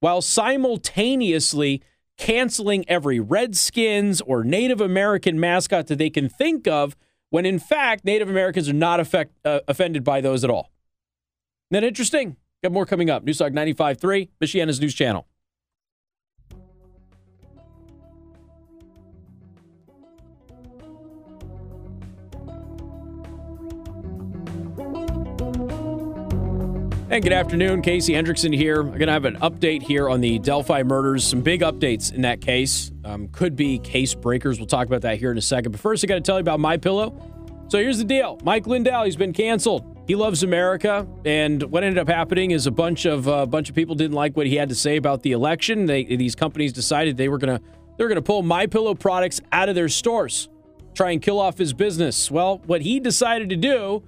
while 0.00 0.20
simultaneously 0.20 1.82
canceling 2.16 2.84
every 2.88 3.18
Redskins 3.18 4.20
or 4.20 4.44
Native 4.44 4.80
American 4.80 5.40
mascot 5.40 5.86
that 5.86 5.96
they 5.96 6.10
can 6.10 6.28
think 6.28 6.68
of, 6.68 6.96
when 7.30 7.46
in 7.46 7.58
fact, 7.58 8.04
Native 8.04 8.28
Americans 8.28 8.68
are 8.68 8.74
not 8.74 9.00
affect, 9.00 9.32
uh, 9.44 9.60
offended 9.66 10.04
by 10.04 10.20
those 10.20 10.44
at 10.44 10.50
all. 10.50 10.70
That 11.70 11.84
interesting? 11.84 12.36
Got 12.62 12.72
more 12.72 12.84
coming 12.84 13.10
up. 13.10 13.24
Newstalk 13.24 13.52
95.3, 13.52 14.28
Michiana's 14.42 14.80
News 14.80 14.94
Channel. 14.94 15.26
And 27.12 27.24
good 27.24 27.32
afternoon. 27.32 27.82
Casey 27.82 28.12
Hendrickson 28.12 28.54
here. 28.54 28.80
I'm 28.80 28.90
going 28.90 29.06
to 29.06 29.12
have 29.12 29.24
an 29.24 29.36
update 29.38 29.82
here 29.82 30.08
on 30.08 30.20
the 30.20 30.38
Delphi 30.38 30.84
murders. 30.84 31.24
Some 31.24 31.40
big 31.40 31.62
updates 31.62 32.12
in 32.12 32.22
that 32.22 32.40
case. 32.40 32.92
Um, 33.04 33.26
could 33.28 33.56
be 33.56 33.78
case 33.78 34.14
breakers. 34.14 34.58
We'll 34.58 34.68
talk 34.68 34.86
about 34.86 35.02
that 35.02 35.18
here 35.18 35.32
in 35.32 35.38
a 35.38 35.42
second. 35.42 35.72
But 35.72 35.80
first, 35.80 36.04
I 36.04 36.06
got 36.06 36.14
to 36.14 36.20
tell 36.20 36.36
you 36.36 36.42
about 36.42 36.60
My 36.60 36.76
Pillow. 36.76 37.12
So 37.68 37.78
here's 37.78 37.98
the 37.98 38.04
deal. 38.04 38.38
Mike 38.44 38.66
Lindell, 38.66 39.04
he's 39.04 39.16
been 39.16 39.32
canceled. 39.32 39.99
He 40.10 40.16
loves 40.16 40.42
America, 40.42 41.06
and 41.24 41.62
what 41.62 41.84
ended 41.84 41.96
up 41.96 42.08
happening 42.08 42.50
is 42.50 42.66
a 42.66 42.72
bunch 42.72 43.04
of 43.04 43.28
a 43.28 43.32
uh, 43.32 43.46
bunch 43.46 43.68
of 43.68 43.76
people 43.76 43.94
didn't 43.94 44.16
like 44.16 44.36
what 44.36 44.48
he 44.48 44.56
had 44.56 44.68
to 44.70 44.74
say 44.74 44.96
about 44.96 45.22
the 45.22 45.30
election. 45.30 45.86
They, 45.86 46.02
these 46.02 46.34
companies 46.34 46.72
decided 46.72 47.16
they 47.16 47.28
were 47.28 47.38
gonna 47.38 47.60
they 47.96 48.02
were 48.02 48.08
gonna 48.08 48.20
pull 48.20 48.42
My 48.42 48.66
Pillow 48.66 48.96
products 48.96 49.40
out 49.52 49.68
of 49.68 49.76
their 49.76 49.88
stores, 49.88 50.48
try 50.94 51.12
and 51.12 51.22
kill 51.22 51.38
off 51.38 51.58
his 51.58 51.72
business. 51.72 52.28
Well, 52.28 52.60
what 52.66 52.82
he 52.82 52.98
decided 52.98 53.50
to 53.50 53.56
do 53.56 54.02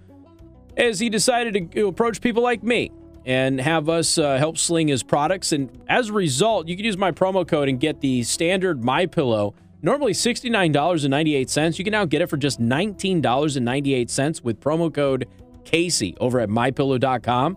is 0.77 0.99
he 0.99 1.09
decided 1.09 1.71
to 1.71 1.87
approach 1.87 2.21
people 2.21 2.43
like 2.43 2.65
me 2.65 2.91
and 3.25 3.61
have 3.61 3.89
us 3.89 4.19
uh, 4.19 4.39
help 4.39 4.59
sling 4.59 4.89
his 4.89 5.05
products. 5.05 5.53
And 5.53 5.71
as 5.89 6.09
a 6.09 6.15
result, 6.15 6.67
you 6.67 6.75
can 6.75 6.85
use 6.85 6.97
my 6.97 7.13
promo 7.13 7.47
code 7.47 7.69
and 7.69 7.79
get 7.79 8.01
the 8.01 8.25
standard 8.25 8.83
My 8.83 9.07
Pillow. 9.07 9.55
Normally 9.83 10.15
$69.98. 10.15 11.79
You 11.79 11.85
can 11.85 11.93
now 11.93 12.05
get 12.07 12.23
it 12.23 12.29
for 12.29 12.37
just 12.37 12.61
$19.98 12.61 14.43
with 14.43 14.59
promo 14.59 14.93
code 14.93 15.29
Casey 15.65 16.17
over 16.21 16.41
at 16.41 16.49
mypillow.com. 16.49 17.57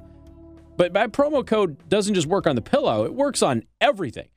But 0.77 0.93
my 0.93 1.07
promo 1.07 1.45
code 1.45 1.87
doesn't 1.89 2.13
just 2.13 2.27
work 2.27 2.47
on 2.47 2.55
the 2.55 2.61
pillow, 2.61 3.05
it 3.05 3.13
works 3.13 3.41
on 3.41 3.63
everything. 3.79 4.27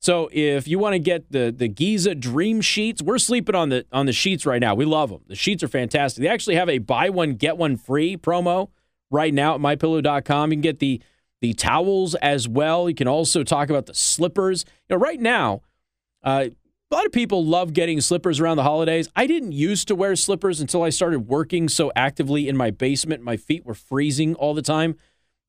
So 0.00 0.28
if 0.32 0.66
you 0.66 0.80
want 0.80 0.94
to 0.94 0.98
get 0.98 1.30
the 1.30 1.54
the 1.56 1.68
Giza 1.68 2.16
Dream 2.16 2.60
Sheets, 2.60 3.00
we're 3.00 3.18
sleeping 3.18 3.54
on 3.54 3.68
the 3.68 3.86
on 3.92 4.06
the 4.06 4.12
sheets 4.12 4.44
right 4.44 4.60
now. 4.60 4.74
We 4.74 4.84
love 4.84 5.10
them. 5.10 5.20
The 5.28 5.36
sheets 5.36 5.62
are 5.62 5.68
fantastic. 5.68 6.22
They 6.22 6.28
actually 6.28 6.56
have 6.56 6.68
a 6.68 6.78
buy 6.78 7.08
one 7.08 7.34
get 7.34 7.56
one 7.56 7.76
free 7.76 8.16
promo 8.16 8.70
right 9.12 9.32
now 9.32 9.54
at 9.54 9.60
mypillow.com. 9.60 10.50
You 10.50 10.56
can 10.56 10.60
get 10.62 10.80
the 10.80 11.00
the 11.40 11.52
towels 11.54 12.16
as 12.16 12.48
well. 12.48 12.88
You 12.88 12.96
can 12.96 13.06
also 13.06 13.44
talk 13.44 13.70
about 13.70 13.86
the 13.86 13.94
slippers. 13.94 14.64
You 14.88 14.96
know, 14.96 15.00
right 15.00 15.20
now, 15.20 15.62
uh, 16.24 16.46
a 16.92 16.94
lot 16.94 17.06
of 17.06 17.12
people 17.12 17.42
love 17.42 17.72
getting 17.72 18.02
slippers 18.02 18.38
around 18.38 18.58
the 18.58 18.62
holidays. 18.62 19.08
I 19.16 19.26
didn't 19.26 19.52
used 19.52 19.88
to 19.88 19.94
wear 19.94 20.14
slippers 20.14 20.60
until 20.60 20.82
I 20.82 20.90
started 20.90 21.20
working 21.20 21.70
so 21.70 21.90
actively 21.96 22.50
in 22.50 22.56
my 22.56 22.70
basement. 22.70 23.22
My 23.22 23.38
feet 23.38 23.64
were 23.64 23.74
freezing 23.74 24.34
all 24.34 24.52
the 24.52 24.60
time. 24.60 24.96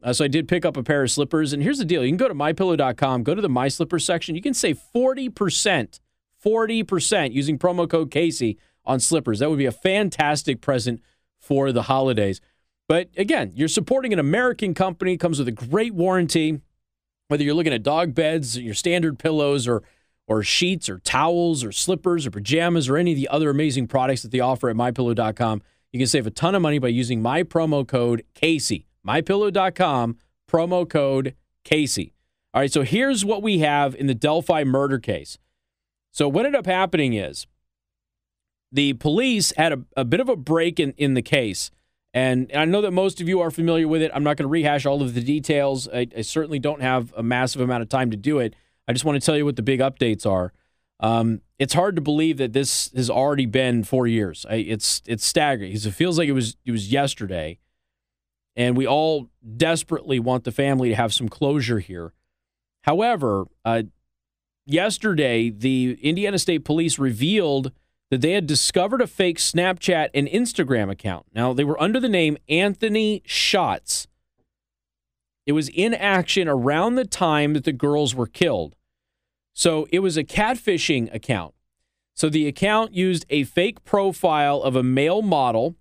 Uh, 0.02 0.14
so 0.14 0.24
I 0.24 0.30
did 0.30 0.48
pick 0.48 0.64
up 0.64 0.78
a 0.78 0.84
pair 0.84 1.04
of 1.04 1.12
slippers. 1.12 1.52
And 1.52 1.62
here's 1.62 1.80
the 1.80 1.86
deal 1.86 2.02
you 2.02 2.10
can 2.10 2.18
go 2.18 2.30
to 2.30 2.34
mypillow.com, 2.34 3.24
go 3.24 3.36
to 3.36 3.42
the 3.42 3.50
My 3.50 3.68
Slippers 3.68 4.06
section. 4.06 4.36
You 4.36 4.42
can 4.42 4.54
save 4.54 4.80
40%, 4.96 6.00
40% 6.46 7.34
using 7.34 7.60
promo 7.60 7.90
code 7.90 8.10
Casey 8.10 8.58
on 8.86 9.02
slippers. 9.02 9.40
That 9.40 9.50
would 9.50 9.60
be 9.60 9.66
a 9.66 9.72
fantastic 9.72 10.62
present 10.62 11.02
for 11.40 11.74
the 11.74 11.84
holidays. 11.84 12.40
But 12.88 13.10
again, 13.18 13.52
you're 13.54 13.68
supporting 13.68 14.14
an 14.14 14.20
American 14.20 14.74
company, 14.74 15.18
comes 15.18 15.40
with 15.40 15.50
a 15.50 15.54
great 15.54 15.94
warranty. 15.94 16.62
Whether 17.28 17.44
you're 17.44 17.54
looking 17.54 17.74
at 17.74 17.84
dog 17.84 18.14
beds, 18.14 18.58
your 18.58 18.74
standard 18.74 19.20
pillows, 19.20 19.68
or 19.68 19.84
or 20.28 20.44
sheets, 20.44 20.90
or 20.90 21.00
towels, 21.00 21.64
or 21.64 21.72
slippers, 21.72 22.26
or 22.26 22.32
pajamas, 22.32 22.90
or 22.90 22.98
any 22.98 23.12
of 23.12 23.18
the 23.18 23.28
other 23.28 23.50
amazing 23.50 23.88
products 23.88 24.22
that 24.22 24.32
they 24.32 24.40
offer 24.40 24.70
at 24.70 24.76
mypillow.com, 24.76 25.62
you 25.92 26.00
can 26.00 26.08
save 26.08 26.26
a 26.26 26.32
ton 26.32 26.56
of 26.56 26.62
money 26.62 26.80
by 26.80 26.88
using 26.88 27.22
my 27.22 27.44
promo 27.44 27.88
code 27.88 28.24
Casey 28.34 28.88
mypillow.com, 29.06 30.18
promo 30.50 30.90
code 30.90 31.36
Casey. 31.64 32.14
All 32.54 32.62
right, 32.62 32.72
so 32.72 32.84
here's 32.84 33.26
what 33.26 33.42
we 33.42 33.60
have 33.60 33.96
in 33.96 34.08
the 34.08 34.14
Delphi 34.14 34.64
murder 34.64 35.00
case. 35.00 35.38
So, 36.12 36.30
what 36.30 36.46
ended 36.46 36.60
up 36.60 36.66
happening 36.66 37.14
is 37.14 37.48
the 38.72 38.94
police 38.94 39.54
had 39.58 39.74
a, 39.74 39.84
a 39.98 40.06
bit 40.06 40.20
of 40.20 40.30
a 40.30 40.36
break 40.36 40.80
in, 40.80 40.94
in 40.98 41.16
the 41.16 41.22
case. 41.22 41.72
And 42.16 42.52
I 42.54 42.66
know 42.66 42.82
that 42.82 42.92
most 42.92 43.20
of 43.22 43.28
you 43.28 43.42
are 43.42 43.50
familiar 43.50 43.88
with 43.88 44.04
it. 44.04 44.12
I'm 44.14 44.24
not 44.24 44.38
going 44.38 44.46
to 44.46 44.50
rehash 44.50 44.86
all 44.86 45.02
of 45.02 45.16
the 45.16 45.22
details. 45.22 45.88
I, 45.88 46.08
I, 46.16 46.22
certainly 46.22 46.60
don't 46.60 46.84
have 46.84 47.12
a 47.18 47.24
massive 47.24 47.60
amount 47.60 47.82
of 47.82 47.90
time 47.90 48.12
to 48.12 48.18
do 48.18 48.38
it. 48.38 48.56
I 48.88 48.94
just 48.94 49.06
want 49.06 49.22
to 49.22 49.26
tell 49.26 49.38
you 49.38 49.46
what 49.46 49.56
the 49.56 49.64
big 49.64 49.80
updates 49.80 50.26
are. 50.26 50.54
Um, 51.00 51.42
it's 51.60 51.74
hard 51.74 51.96
to 51.96 52.02
believe 52.02 52.38
that 52.38 52.54
this 52.54 52.92
has 52.96 53.10
already 53.10 53.46
been 53.46 53.84
four 53.84 54.08
years. 54.08 54.46
I, 54.50 54.56
it's 54.56 55.02
it's 55.06 55.26
staggering 55.26 55.72
because 55.72 55.86
it 55.86 55.92
feels 55.92 56.18
like 56.18 56.28
it 56.28 56.34
was 56.34 56.56
it 56.66 56.72
was 56.72 56.92
yesterday 56.92 57.60
and 58.56 58.78
we 58.78 58.88
all 58.88 59.30
desperately 59.58 60.20
want 60.20 60.44
the 60.44 60.52
family 60.52 60.90
to 60.90 60.96
have 60.96 61.14
some 61.14 61.30
closure 61.30 61.80
here. 61.80 62.14
However, 62.84 63.46
uh, 63.66 63.84
yesterday, 64.66 65.50
the 65.50 65.98
Indiana 66.02 66.38
State 66.38 66.66
Police 66.66 67.00
revealed 67.00 67.72
that 68.12 68.22
they 68.22 68.34
had 68.34 68.46
discovered 68.46 69.02
a 69.02 69.08
fake 69.08 69.38
Snapchat 69.38 70.10
and 70.14 70.28
Instagram 70.28 70.92
account. 70.92 71.26
Now, 71.34 71.54
they 71.54 71.64
were 71.64 71.82
under 71.82 72.00
the 72.00 72.10
name 72.10 72.38
Anthony 72.48 73.24
Shots. 73.26 74.08
It 75.46 75.52
was 75.52 75.70
in 75.70 75.94
action 75.94 76.48
around 76.48 76.96
the 76.96 77.06
time 77.06 77.54
that 77.54 77.64
the 77.64 77.74
girls 77.74 78.16
were 78.16 78.28
killed. 78.28 78.76
So 79.54 79.88
it 79.92 80.00
was 80.00 80.18
a 80.18 80.24
catfishing 80.24 81.14
account. 81.14 81.54
So 82.16 82.30
the 82.30 82.48
account 82.48 82.94
used 82.94 83.26
a 83.30 83.44
fake 83.44 83.84
profile 83.84 84.62
of 84.62 84.76
a 84.76 84.84
male 84.84 85.22
model. 85.22 85.76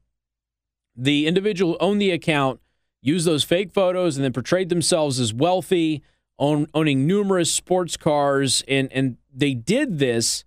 The 0.97 1.26
individual 1.26 1.73
who 1.73 1.78
owned 1.78 2.00
the 2.00 2.11
account 2.11 2.61
used 3.02 3.26
those 3.26 3.45
fake 3.45 3.73
photos 3.73 4.16
and 4.16 4.25
then 4.25 4.33
portrayed 4.33 4.69
themselves 4.69 5.19
as 5.19 5.35
wealthy, 5.35 6.02
own, 6.38 6.66
owning 6.75 7.07
numerous 7.07 7.52
sports 7.52 7.97
cars, 7.97 8.62
and 8.69 8.92
and 8.92 9.16
they 9.35 9.54
did 9.54 9.99
this 9.99 10.45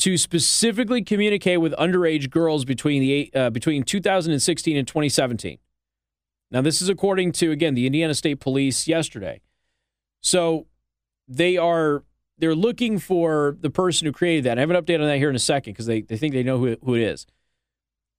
to 0.00 0.16
specifically 0.16 1.02
communicate 1.02 1.60
with 1.60 1.72
underage 1.74 2.30
girls 2.30 2.64
between 2.64 3.02
the 3.02 3.30
uh, 3.34 3.50
between 3.50 3.82
2016 3.82 4.76
and 4.76 4.86
2017. 4.86 5.58
Now, 6.50 6.62
this 6.62 6.80
is 6.80 6.88
according 6.88 7.32
to 7.32 7.50
again 7.50 7.74
the 7.74 7.86
Indiana 7.86 8.14
State 8.14 8.40
Police 8.40 8.88
yesterday. 8.88 9.40
So 10.20 10.66
they 11.26 11.56
are 11.56 12.04
they're 12.38 12.54
looking 12.54 12.98
for 12.98 13.56
the 13.60 13.70
person 13.70 14.06
who 14.06 14.12
created 14.12 14.44
that. 14.44 14.58
I 14.58 14.60
have 14.60 14.70
an 14.70 14.76
update 14.76 15.00
on 15.00 15.06
that 15.06 15.18
here 15.18 15.30
in 15.30 15.36
a 15.36 15.40
second 15.40 15.72
because 15.72 15.86
they, 15.86 16.02
they 16.02 16.16
think 16.16 16.32
they 16.32 16.44
know 16.44 16.58
who, 16.58 16.76
who 16.84 16.94
it 16.94 17.02
is. 17.02 17.26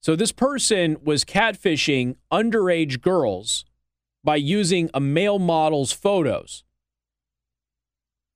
So 0.02 0.16
this 0.16 0.32
person 0.32 0.98
was 1.04 1.26
catfishing 1.26 2.16
underage 2.32 3.02
girls 3.02 3.66
by 4.24 4.36
using 4.36 4.90
a 4.94 5.00
male 5.00 5.40
model's 5.40 5.92
photos 5.92 6.64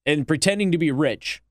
and 0.05 0.27
pretending 0.27 0.71
to 0.71 0.77
be 0.77 0.91
rich. 0.91 1.41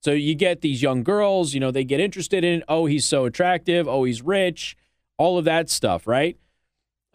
So 0.00 0.12
you 0.12 0.34
get 0.34 0.60
these 0.60 0.82
young 0.82 1.02
girls, 1.02 1.54
you 1.54 1.60
know, 1.60 1.70
they 1.70 1.84
get 1.84 2.00
interested 2.00 2.44
in, 2.44 2.62
oh, 2.68 2.86
he's 2.86 3.04
so 3.04 3.24
attractive, 3.24 3.88
oh, 3.88 4.04
he's 4.04 4.22
rich, 4.22 4.76
all 5.16 5.38
of 5.38 5.44
that 5.44 5.68
stuff, 5.68 6.06
right? 6.06 6.36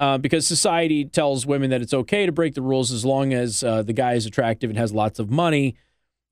Uh, 0.04 0.18
because 0.18 0.46
society 0.46 1.06
tells 1.06 1.46
women 1.46 1.70
that 1.70 1.82
it's 1.82 1.94
okay 1.94 2.26
to 2.26 2.32
break 2.34 2.56
the 2.56 2.62
rules 2.62 2.92
as 2.92 3.06
long 3.06 3.32
as 3.32 3.64
uh, 3.64 3.82
the 3.82 3.94
guy 3.94 4.16
is 4.16 4.26
attractive 4.26 4.70
and 4.70 4.78
has 4.78 4.92
lots 4.92 5.18
of 5.18 5.32
money. 5.32 5.76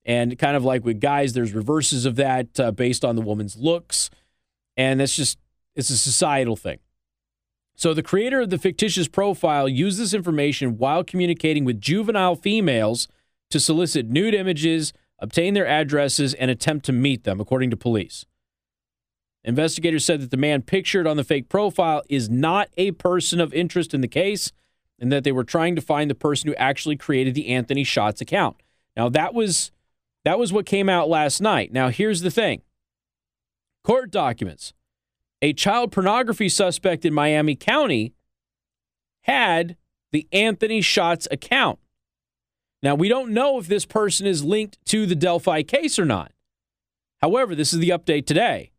And 0.04 0.38
kind 0.38 0.58
of 0.58 0.66
like 0.66 0.84
with 0.84 1.00
guys, 1.00 1.32
there's 1.32 1.54
reverses 1.54 2.06
of 2.06 2.18
that 2.18 2.60
uh, 2.60 2.72
based 2.72 3.06
on 3.06 3.16
the 3.16 3.22
woman's 3.22 3.56
looks. 3.56 4.10
And 4.76 5.00
that's 5.00 5.16
just 5.16 5.40
it's 5.74 5.90
a 5.90 5.98
societal 5.98 6.58
thing. 6.58 6.80
So 7.74 7.94
the 7.94 8.04
creator 8.04 8.42
of 8.42 8.50
the 8.50 8.58
fictitious 8.58 9.08
profile 9.08 9.70
used 9.70 9.98
this 9.98 10.14
information 10.14 10.78
while 10.78 11.06
communicating 11.06 11.64
with 11.64 11.80
juvenile 11.80 12.36
females 12.36 13.08
to 13.52 13.60
solicit 13.62 14.06
nude 14.06 14.34
images, 14.34 14.92
obtain 15.18 15.54
their 15.54 15.66
addresses, 15.66 16.34
and 16.34 16.52
attempt 16.52 16.86
to 16.88 16.92
meet 16.92 17.24
them, 17.24 17.40
according 17.40 17.70
to 17.70 17.78
police. 17.78 18.26
Investigators 19.44 20.06
said 20.06 20.22
that 20.22 20.32
the 20.32 20.38
man 20.38 20.62
pictured 20.62 21.08
on 21.08 21.18
the 21.18 21.24
fake 21.24 21.50
profile 21.50 22.04
is 22.10 22.30
not 22.30 22.70
a 22.78 22.92
person 22.92 23.40
of 23.40 23.54
interest 23.54 23.94
in 23.94 24.02
the 24.02 24.08
case 24.08 24.52
and 25.00 25.12
that 25.12 25.24
they 25.24 25.32
were 25.32 25.44
trying 25.44 25.76
to 25.76 25.82
find 25.82 26.10
the 26.10 26.16
person 26.16 26.48
who 26.48 26.56
actually 26.56 26.96
created 26.96 27.34
the 27.34 27.50
Anthony 27.50 27.84
Shots 27.84 28.22
account. 28.22 28.58
Now 28.96 29.10
that 29.10 29.34
was 29.34 29.72
that 30.24 30.38
was 30.38 30.54
what 30.54 30.68
came 30.68 30.90
out 30.90 31.10
last 31.10 31.42
night. 31.42 31.74
Now 31.74 31.90
here's 31.90 32.22
the 32.22 32.30
thing. 32.30 32.62
Court 33.84 34.12
documents 34.12 34.74
a 35.42 35.54
child 35.54 35.92
pornography 35.92 36.50
suspect 36.50 37.04
in 37.04 37.14
Miami 37.14 37.56
County 37.56 38.14
had 39.22 39.76
the 40.12 40.28
Anthony 40.32 40.82
Shots 40.82 41.28
account. 41.32 41.80
Now, 42.84 42.96
we 42.96 43.10
don't 43.10 43.32
know 43.32 43.60
if 43.60 43.68
this 43.68 43.86
person 43.86 44.26
is 44.26 44.44
linked 44.44 44.84
to 44.86 45.06
the 45.06 45.16
Delphi 45.16 45.62
case 45.64 46.00
or 46.00 46.06
not. 46.06 46.32
However, 47.22 47.54
this 47.54 47.74
is 47.74 47.80
the 47.80 47.90
update 47.90 48.26
today. 48.26 48.71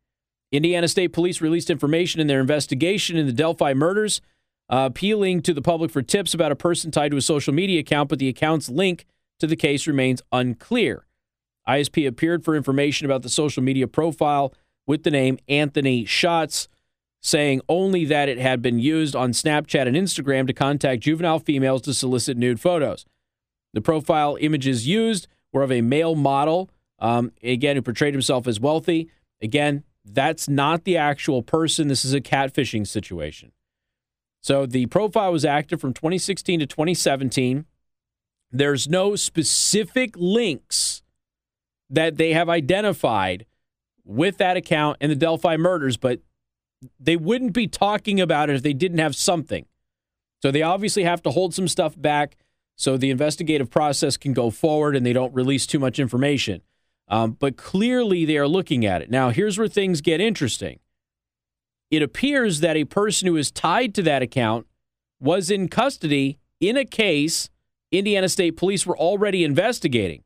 Indiana 0.53 0.87
State 0.87 1.15
Police 1.15 1.41
released 1.41 1.71
information 1.71 2.21
in 2.21 2.27
their 2.27 2.41
investigation 2.41 3.17
in 3.17 3.27
the 3.27 3.33
Delphi 3.33 3.73
murders, 3.73 4.21
uh, 4.69 4.89
appealing 4.91 5.41
to 5.43 5.55
the 5.55 5.63
public 5.63 5.91
for 5.91 6.03
tips 6.03 6.35
about 6.35 6.53
a 6.53 6.57
person 6.57 6.91
tied 6.91 7.11
to 7.11 7.17
a 7.17 7.23
social 7.23 7.55
media 7.55 7.81
account, 7.81 8.11
but 8.11 8.19
the 8.19 8.29
account's 8.29 8.69
link 8.69 9.07
to 9.41 9.47
the 9.47 9.57
case 9.57 9.87
remains 9.87 10.23
unclear. 10.31 11.07
ISP 11.67 12.07
appeared 12.07 12.45
for 12.45 12.55
information 12.55 13.07
about 13.07 13.23
the 13.23 13.29
social 13.29 13.63
media 13.63 13.89
profile 13.89 14.53
with 14.87 15.05
the 15.05 15.11
name 15.11 15.39
Anthony 15.49 16.05
Shots, 16.05 16.69
saying 17.21 17.61
only 17.69 18.05
that 18.05 18.29
it 18.29 18.39
had 18.39 18.61
been 18.61 18.79
used 18.79 19.17
on 19.17 19.31
Snapchat 19.33 19.87
and 19.87 19.97
Instagram 19.97 20.47
to 20.49 20.53
contact 20.53 21.03
juvenile 21.03 21.39
females 21.39 21.83
to 21.83 21.95
solicit 21.95 22.37
nude 22.37 22.61
photos. 22.61 23.07
The 23.73 23.81
profile 23.81 24.37
images 24.41 24.87
used 24.87 25.29
were 25.53 25.63
of 25.63 25.73
a 25.73 25.81
male 25.81 26.15
model, 26.15 26.69
um, 26.99 27.33
again, 27.43 27.77
who 27.77 27.83
portrayed 27.83 28.15
himself 28.15 28.47
as 28.47 28.61
wealthy. 28.61 29.09
Again, 29.41 29.85
that's 30.05 30.49
not 30.49 30.85
the 30.85 30.97
actual 30.97 31.43
person. 31.43 31.89
This 31.89 32.05
is 32.05 32.15
a 32.15 32.21
catfishing 32.21 32.87
situation. 32.87 33.53
So 34.41 34.67
the 34.67 34.87
profile 34.87 35.33
was 35.33 35.45
active 35.45 35.81
from 35.81 35.93
2016 35.93 36.61
to 36.61 36.67
2017. 36.67 37.65
There's 38.51 38.89
no 38.89 39.15
specific 39.17 40.15
links 40.17 41.03
that 41.89 42.17
they 42.17 42.33
have 42.33 42.49
identified 42.49 43.47
with 44.05 44.39
that 44.39 44.57
account 44.57 44.97
and 45.01 45.13
the 45.13 45.17
Delphi 45.17 45.57
murders, 45.57 45.97
but 45.97 46.21
they 46.99 47.17
wouldn't 47.17 47.53
be 47.53 47.69
talking 47.69 48.21
about 48.21 48.51
it 48.51 48.57
if 48.57 48.63
they 48.63 48.73
didn't 48.73 48.99
have 48.99 49.15
something. 49.15 49.67
So 50.43 50.51
they 50.51 50.63
obviously 50.63 51.05
have 51.05 51.23
to 51.23 51.31
hold 51.31 51.55
some 51.55 51.69
stuff 51.69 51.95
back 51.97 52.37
so 52.75 52.97
the 52.97 53.11
investigative 53.11 53.71
process 53.71 54.17
can 54.17 54.33
go 54.33 54.51
forward 54.51 54.97
and 54.97 55.07
they 55.07 55.13
don't 55.13 55.33
release 55.33 55.67
too 55.67 55.79
much 55.79 56.01
information. 56.01 56.63
Um, 57.13 57.33
but 57.33 57.59
clearly 57.59 58.25
they 58.25 58.39
are 58.39 58.49
looking 58.49 58.87
at 58.87 59.03
it. 59.03 59.11
Now, 59.11 59.29
here's 59.29 59.59
where 59.59 59.69
things 59.69 60.01
get 60.01 60.19
interesting. 60.19 60.79
It 61.91 62.03
appears 62.03 62.61
that 62.61 62.75
a 62.75 62.87
person 62.87 63.29
who 63.29 63.37
is 63.37 63.51
tied 63.51 63.95
to 63.97 64.03
that 64.05 64.23
account 64.23 64.67
was 65.21 65.51
in 65.51 65.69
custody 65.69 66.39
in 66.59 66.79
a 66.79 66.87
case 66.87 67.51
Indiana 67.91 68.31
State 68.31 68.57
Police 68.57 68.87
were 68.87 68.97
already 68.97 69.45
investigating. 69.45 70.25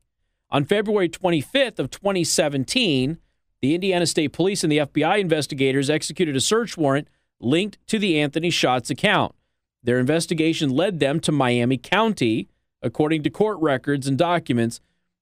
On 0.49 0.63
February 0.63 1.09
25th 1.09 1.77
of 1.77 1.91
2017, 1.91 3.17
the 3.61 3.75
Indiana 3.75 4.05
State 4.05 4.31
Police 4.31 4.63
and 4.63 4.71
the 4.71 4.77
FBI 4.77 5.19
investigators 5.19 5.89
executed 5.89 6.37
a 6.37 6.41
search 6.41 6.77
warrant 6.77 7.09
linked 7.41 7.77
to 7.87 7.99
the 7.99 8.17
Anthony 8.17 8.49
Shots 8.49 8.89
account. 8.89 9.35
Their 9.83 9.99
investigation 9.99 10.69
led 10.69 11.01
them 11.01 11.19
to 11.19 11.33
Miami 11.33 11.77
County, 11.77 12.47
according 12.81 13.23
to 13.23 13.29
court 13.29 13.57
records 13.59 14.07
and 14.07 14.17
documents, 14.17 14.79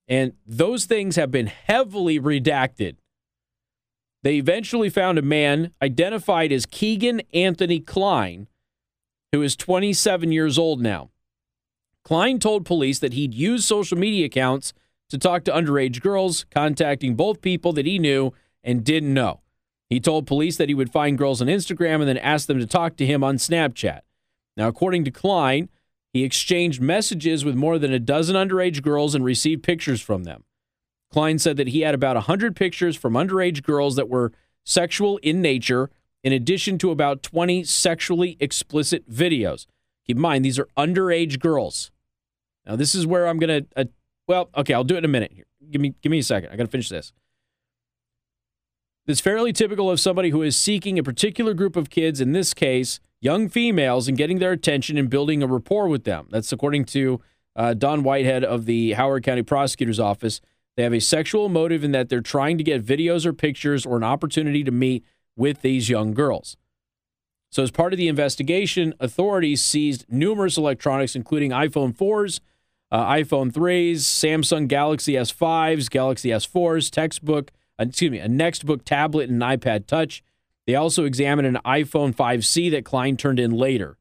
and 0.07 0.33
those 0.45 0.85
things 0.85 1.15
have 1.15 1.31
been 1.31 1.47
heavily 1.47 2.19
redacted. 2.19 2.95
They 4.23 4.35
eventually 4.35 4.89
found 4.89 5.17
a 5.17 5.23
man 5.23 5.71
identified 5.81 6.51
as 6.51 6.65
Kegan 6.65 7.21
Anthony 7.33 7.79
Kline, 7.79 8.47
who 9.31 9.41
is 9.41 9.55
27 9.55 10.31
years 10.31 10.57
old 10.57 10.81
now. 10.81 11.09
Kline 12.03 12.39
told 12.39 12.65
police 12.65 12.99
that 12.99 13.13
he'd 13.13 13.33
used 13.33 13.65
social 13.65 13.97
media 13.97 14.25
accounts 14.25 14.73
to 15.09 15.17
talk 15.17 15.43
to 15.43 15.51
underage 15.51 16.01
girls, 16.01 16.45
contacting 16.49 17.15
both 17.15 17.41
people 17.41 17.73
that 17.73 17.85
he 17.85 17.99
knew 17.99 18.33
and 18.63 18.83
didn't 18.83 19.13
know. 19.13 19.41
He 19.89 19.99
told 19.99 20.25
police 20.25 20.57
that 20.57 20.69
he 20.69 20.75
would 20.75 20.91
find 20.91 21.17
girls 21.17 21.41
on 21.41 21.47
Instagram 21.47 21.99
and 21.99 22.07
then 22.07 22.17
ask 22.17 22.47
them 22.47 22.59
to 22.59 22.65
talk 22.65 22.97
to 22.97 23.05
him 23.05 23.23
on 23.23 23.37
Snapchat. 23.37 24.01
Now, 24.57 24.67
according 24.67 25.03
to 25.05 25.11
Kline, 25.11 25.69
he 26.15 26.23
exchanged 26.23 26.79
messages 26.79 27.43
with 27.43 27.55
more 27.55 27.77
than 27.77 27.91
a 27.91 27.99
dozen 27.99 28.37
underage 28.37 28.81
girls 28.81 29.15
and 29.15 29.25
received 29.25 29.63
pictures 29.63 29.99
from 29.99 30.23
them. 30.23 30.45
Kline 31.11 31.37
said 31.37 31.57
that 31.57 31.67
he 31.67 31.81
had 31.81 31.93
about 31.93 32.15
100 32.15 32.55
pictures 32.55 32.95
from 32.95 33.15
underage 33.15 33.61
girls 33.61 33.97
that 33.97 34.07
were 34.07 34.31
sexual 34.63 35.17
in 35.17 35.41
nature, 35.41 35.89
in 36.23 36.31
addition 36.31 36.77
to 36.77 36.91
about 36.91 37.21
20 37.21 37.65
sexually 37.65 38.37
explicit 38.39 39.11
videos. 39.11 39.65
Keep 40.07 40.15
in 40.15 40.21
mind, 40.21 40.45
these 40.45 40.57
are 40.57 40.69
underage 40.77 41.37
girls. 41.37 41.91
Now, 42.65 42.77
this 42.77 42.95
is 42.95 43.05
where 43.05 43.27
I'm 43.27 43.37
going 43.37 43.65
to, 43.65 43.67
uh, 43.75 43.83
well, 44.25 44.49
okay, 44.55 44.73
I'll 44.73 44.85
do 44.85 44.95
it 44.95 44.99
in 44.99 45.05
a 45.05 45.09
minute 45.09 45.33
here. 45.33 45.47
Give 45.69 45.81
me, 45.81 45.95
give 46.01 46.11
me 46.11 46.19
a 46.19 46.23
second. 46.23 46.49
I 46.49 46.55
got 46.55 46.63
to 46.63 46.71
finish 46.71 46.87
this. 46.87 47.11
It's 49.05 49.19
fairly 49.19 49.51
typical 49.51 49.91
of 49.91 49.99
somebody 49.99 50.29
who 50.29 50.43
is 50.43 50.55
seeking 50.55 50.97
a 50.97 51.03
particular 51.03 51.53
group 51.53 51.75
of 51.75 51.89
kids, 51.89 52.21
in 52.21 52.31
this 52.31 52.53
case, 52.53 53.01
young 53.25 53.49
females, 53.49 54.07
and 54.07 54.17
getting 54.17 54.37
their 54.37 54.51
attention 54.51 54.97
and 54.99 55.09
building 55.09 55.41
a 55.41 55.47
rapport 55.47 55.87
with 55.87 56.03
them. 56.03 56.27
That's 56.29 56.51
according 56.51 56.85
to 56.85 57.19
uh, 57.55 57.73
Don 57.73 58.03
Whitehead 58.03 58.43
of 58.43 58.65
the 58.65 58.93
Howard 58.93 59.23
County 59.23 59.41
Prosecutor's 59.41 59.99
Office. 59.99 60.41
They 60.77 60.83
have 60.83 60.93
a 60.93 61.01
sexual 61.01 61.49
motive 61.49 61.83
in 61.83 61.91
that 61.91 62.07
they're 62.07 62.21
trying 62.21 62.59
to 62.59 62.63
get 62.63 62.85
videos 62.85 63.25
or 63.25 63.33
pictures 63.33 63.83
or 63.83 63.97
an 63.97 64.03
opportunity 64.03 64.63
to 64.63 64.71
meet 64.71 65.03
with 65.35 65.61
these 65.61 65.89
young 65.89 66.13
girls. 66.13 66.55
So, 67.51 67.63
as 67.63 67.71
part 67.71 67.93
of 67.93 67.97
the 67.97 68.07
investigation, 68.07 68.93
authorities 68.99 69.63
seized 69.63 70.05
numerous 70.07 70.57
electronics, 70.57 71.15
including 71.15 71.51
iPhone 71.51 71.95
4s, 71.95 72.41
uh, 72.91 73.05
iPhone 73.07 73.51
3s, 73.51 73.99
Samsung 74.01 74.67
Galaxy 74.67 75.13
S5s, 75.13 75.89
Galaxy 75.89 76.29
S4s, 76.29 76.91
textbook, 76.91 77.51
uh, 77.79 77.85
excuse 77.87 78.11
me, 78.11 78.19
a 78.19 78.27
Nextbook 78.27 78.83
tablet 78.83 79.29
and 79.29 79.41
an 79.41 79.57
iPad 79.57 79.87
Touch. 79.87 80.21
They 80.65 80.75
also 80.75 81.05
examined 81.05 81.47
an 81.47 81.59
iPhone 81.65 82.15
5C 82.15 82.71
that 82.71 82.85
Kline 82.85 83.17
turned 83.17 83.39
in 83.39 83.51
later. 83.51 83.97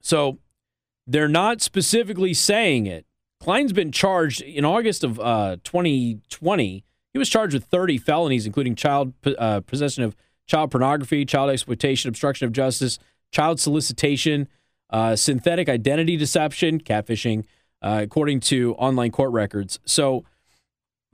So 0.00 0.38
they're 1.06 1.28
not 1.28 1.62
specifically 1.62 2.34
saying 2.34 2.86
it. 2.86 3.06
Kline's 3.40 3.72
been 3.72 3.92
charged 3.92 4.40
in 4.42 4.64
August 4.64 5.04
of 5.04 5.20
uh, 5.20 5.56
2020. 5.62 6.84
He 7.12 7.18
was 7.18 7.28
charged 7.28 7.54
with 7.54 7.64
30 7.64 7.98
felonies, 7.98 8.46
including 8.46 8.74
child 8.74 9.12
uh, 9.38 9.60
possession 9.60 10.02
of 10.02 10.16
child 10.46 10.70
pornography, 10.70 11.24
child 11.24 11.50
exploitation, 11.50 12.08
obstruction 12.08 12.46
of 12.46 12.52
justice, 12.52 12.98
child 13.30 13.60
solicitation, 13.60 14.48
uh, 14.90 15.16
synthetic 15.16 15.68
identity 15.68 16.16
deception, 16.16 16.80
catfishing, 16.80 17.44
uh, 17.82 18.00
according 18.02 18.40
to 18.40 18.74
online 18.74 19.10
court 19.10 19.32
records. 19.32 19.78
So 19.84 20.24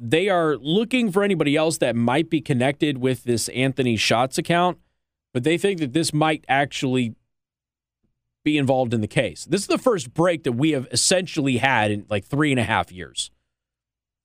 they 0.04 0.28
are 0.28 0.56
looking 0.56 1.12
for 1.12 1.22
anybody 1.22 1.54
else 1.56 1.78
that 1.78 1.94
might 1.94 2.28
be 2.28 2.40
connected 2.40 2.98
with 2.98 3.22
this 3.22 3.48
Anthony 3.50 3.96
Shots 3.96 4.36
account, 4.36 4.78
but 5.32 5.44
they 5.44 5.56
think 5.56 5.78
that 5.78 5.92
this 5.92 6.12
might 6.12 6.44
actually 6.48 7.14
be 8.44 8.58
involved 8.58 8.92
in 8.92 9.00
the 9.00 9.06
case. 9.06 9.44
This 9.44 9.60
is 9.60 9.68
the 9.68 9.78
first 9.78 10.12
break 10.12 10.42
that 10.42 10.52
we 10.52 10.72
have 10.72 10.88
essentially 10.90 11.58
had 11.58 11.92
in 11.92 12.04
like 12.10 12.24
three 12.24 12.50
and 12.50 12.58
a 12.58 12.64
half 12.64 12.90
years. 12.90 13.30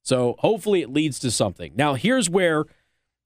So 0.01 0.35
hopefully 0.39 0.81
it 0.81 0.89
leads 0.91 1.19
to 1.19 1.29
something. 1.29 1.73
Now, 1.75 1.93
here's 1.93 2.27
where 2.27 2.65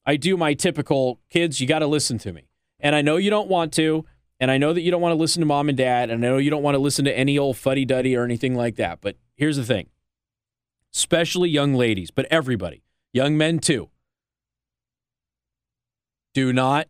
I 0.05 0.17
do 0.17 0.35
my 0.35 0.53
typical 0.53 1.21
kids, 1.29 1.61
you 1.61 1.67
got 1.67 1.79
to 1.79 1.87
listen 1.87 2.17
to 2.19 2.33
me. 2.33 2.49
And 2.81 2.95
I 2.95 3.01
know 3.01 3.15
you 3.15 3.29
don't 3.29 3.47
want 3.47 3.71
to. 3.73 4.03
And 4.41 4.51
I 4.51 4.57
know 4.57 4.73
that 4.73 4.81
you 4.81 4.91
don't 4.91 5.01
want 5.01 5.13
to 5.13 5.17
listen 5.17 5.39
to 5.39 5.45
mom 5.45 5.69
and 5.69 5.77
dad. 5.77 6.09
And 6.09 6.25
I 6.25 6.29
know 6.29 6.37
you 6.37 6.49
don't 6.49 6.63
want 6.63 6.75
to 6.75 6.79
listen 6.79 7.05
to 7.05 7.17
any 7.17 7.37
old 7.37 7.55
fuddy 7.55 7.85
duddy 7.85 8.17
or 8.17 8.25
anything 8.25 8.55
like 8.55 8.75
that. 8.75 8.99
But 8.99 9.15
here's 9.35 9.55
the 9.55 9.63
thing 9.63 9.87
especially 10.93 11.49
young 11.49 11.73
ladies, 11.73 12.11
but 12.11 12.25
everybody, 12.29 12.83
young 13.13 13.37
men 13.37 13.59
too. 13.59 13.89
Do 16.33 16.53
not 16.53 16.87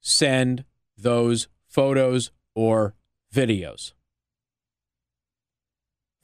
send 0.00 0.64
those 0.96 1.48
photos 1.66 2.30
or 2.54 2.94
videos. 3.34 3.92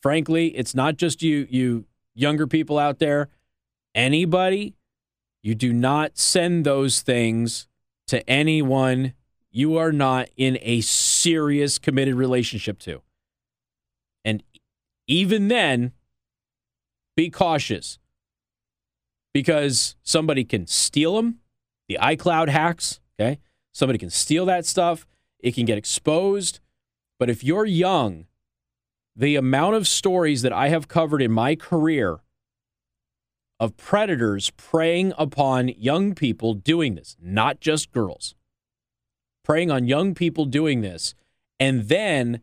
Frankly, 0.03 0.57
it's 0.57 0.75
not 0.75 0.97
just 0.97 1.23
you 1.23 1.47
you 1.51 1.85
younger 2.15 2.47
people 2.47 2.79
out 2.79 2.99
there. 2.99 3.29
Anybody, 3.95 4.75
you 5.43 5.55
do 5.55 5.73
not 5.73 6.17
send 6.17 6.65
those 6.65 7.03
things 7.03 7.67
to 8.07 8.29
anyone 8.29 9.15
you 9.51 9.77
are 9.77 9.93
not 9.93 10.29
in 10.37 10.59
a 10.63 10.81
serious 10.81 11.79
committed 11.79 12.15
relationship 12.15 12.79
to. 12.81 13.03
And 14.25 14.43
even 15.07 15.49
then, 15.49 15.93
be 17.16 17.31
cautious 17.31 17.99
because 19.33 19.96
somebody 20.03 20.44
can 20.44 20.66
steal 20.66 21.16
them, 21.16 21.38
the 21.88 21.99
iCloud 22.01 22.49
hacks, 22.49 23.01
okay? 23.18 23.38
Somebody 23.73 23.99
can 23.99 24.11
steal 24.11 24.46
that 24.46 24.66
stuff, 24.66 25.07
it 25.38 25.55
can 25.55 25.64
get 25.64 25.79
exposed. 25.79 26.61
But 27.18 27.31
if 27.31 27.44
you're 27.44 27.66
young, 27.66 28.27
the 29.14 29.37
amount 29.37 29.77
of 29.77 29.87
stories 29.87 30.42
that 30.42 30.53
I 30.53 30.68
have 30.68 30.88
covered 30.88 31.23
in 31.23 31.31
my 31.31 31.55
career 31.55 32.20
of 33.59 33.77
predators 33.77 34.51
preying 34.57 35.12
upon 35.18 35.68
young 35.68 36.14
people 36.14 36.55
doing 36.55 36.94
this, 36.94 37.16
not 37.20 37.61
just 37.61 37.92
girls, 37.92 38.35
preying 39.44 39.70
on 39.70 39.87
young 39.87 40.14
people 40.14 40.46
doing 40.46 40.81
this, 40.81 41.14
and 41.59 41.88
then 41.88 42.40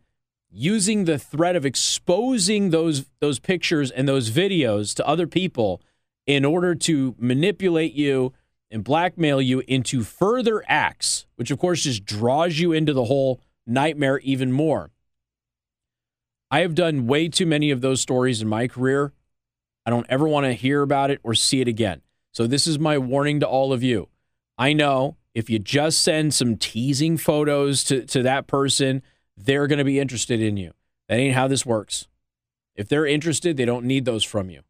using 0.49 1.05
the 1.05 1.19
threat 1.19 1.55
of 1.55 1.65
exposing 1.65 2.69
those 2.69 3.05
those 3.19 3.39
pictures 3.39 3.91
and 3.91 4.07
those 4.07 4.29
videos 4.31 4.95
to 4.95 5.07
other 5.07 5.27
people 5.27 5.81
in 6.25 6.45
order 6.45 6.75
to 6.75 7.15
manipulate 7.17 7.93
you 7.93 8.33
and 8.69 8.83
blackmail 8.83 9.41
you 9.41 9.63
into 9.67 10.03
further 10.03 10.63
acts, 10.67 11.25
which 11.35 11.51
of 11.51 11.59
course 11.59 11.83
just 11.83 12.05
draws 12.05 12.59
you 12.59 12.71
into 12.71 12.93
the 12.93 13.05
whole 13.05 13.39
nightmare 13.65 14.19
even 14.19 14.51
more. 14.51 14.91
I 16.49 16.59
have 16.61 16.75
done 16.75 17.07
way 17.07 17.27
too 17.27 17.45
many 17.45 17.71
of 17.71 17.81
those 17.81 18.01
stories 18.01 18.41
in 18.41 18.47
my 18.47 18.67
career. 18.67 19.13
I 19.85 19.89
don't 19.89 20.05
ever 20.09 20.27
want 20.27 20.45
to 20.45 20.53
hear 20.53 20.81
about 20.81 21.11
it 21.11 21.19
or 21.23 21.33
see 21.33 21.61
it 21.61 21.67
again. 21.67 22.01
So, 22.31 22.45
this 22.45 22.67
is 22.67 22.77
my 22.77 22.97
warning 22.97 23.39
to 23.39 23.47
all 23.47 23.73
of 23.73 23.83
you. 23.83 24.09
I 24.57 24.73
know 24.73 25.17
if 25.33 25.49
you 25.49 25.59
just 25.59 26.01
send 26.01 26.33
some 26.33 26.57
teasing 26.57 27.17
photos 27.17 27.83
to, 27.85 28.05
to 28.07 28.23
that 28.23 28.47
person, 28.47 29.01
they're 29.37 29.67
going 29.67 29.77
to 29.77 29.85
be 29.85 29.99
interested 29.99 30.41
in 30.41 30.57
you. 30.57 30.73
That 31.07 31.19
ain't 31.19 31.35
how 31.35 31.47
this 31.47 31.65
works. 31.65 32.07
If 32.75 32.89
they're 32.89 33.05
interested, 33.05 33.55
they 33.55 33.65
don't 33.65 33.85
need 33.85 34.05
those 34.05 34.23
from 34.23 34.49
you. 34.49 34.61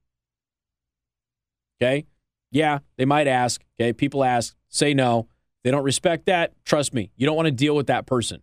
Okay. 1.82 2.06
Yeah, 2.52 2.80
they 2.98 3.06
might 3.06 3.28
ask. 3.28 3.64
Okay. 3.80 3.94
People 3.94 4.24
ask, 4.24 4.56
say 4.70 4.94
no. 4.94 5.28
They 5.64 5.72
don't 5.72 5.84
respect 5.84 6.26
that. 6.28 6.54
Trust 6.66 6.94
me, 6.94 7.12
you 7.18 7.26
don't 7.26 7.36
want 7.36 7.48
to 7.48 7.52
deal 7.52 7.76
with 7.76 7.88
that 7.88 8.06
person. 8.06 8.42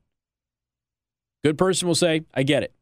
Good 1.42 1.56
person 1.56 1.88
will 1.88 1.94
say, 1.94 2.22
I 2.34 2.42
get 2.42 2.62
it. 2.62 2.72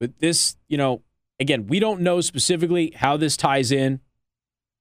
But 0.00 0.18
this, 0.18 0.56
you 0.68 0.76
know, 0.76 1.02
again, 1.40 1.66
we 1.66 1.80
don't 1.80 2.00
know 2.00 2.20
specifically 2.20 2.92
how 2.94 3.16
this 3.16 3.36
ties 3.36 3.72
in 3.72 4.00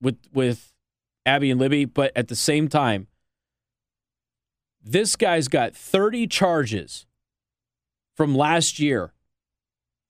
with 0.01 0.17
with 0.33 0.73
Abby 1.25 1.51
and 1.51 1.59
Libby, 1.59 1.85
but 1.85 2.11
at 2.15 2.27
the 2.27 2.35
same 2.35 2.67
time, 2.67 3.07
this 4.83 5.15
guy's 5.15 5.47
got 5.47 5.75
30 5.75 6.27
charges 6.27 7.05
from 8.15 8.35
last 8.35 8.79
year. 8.79 9.13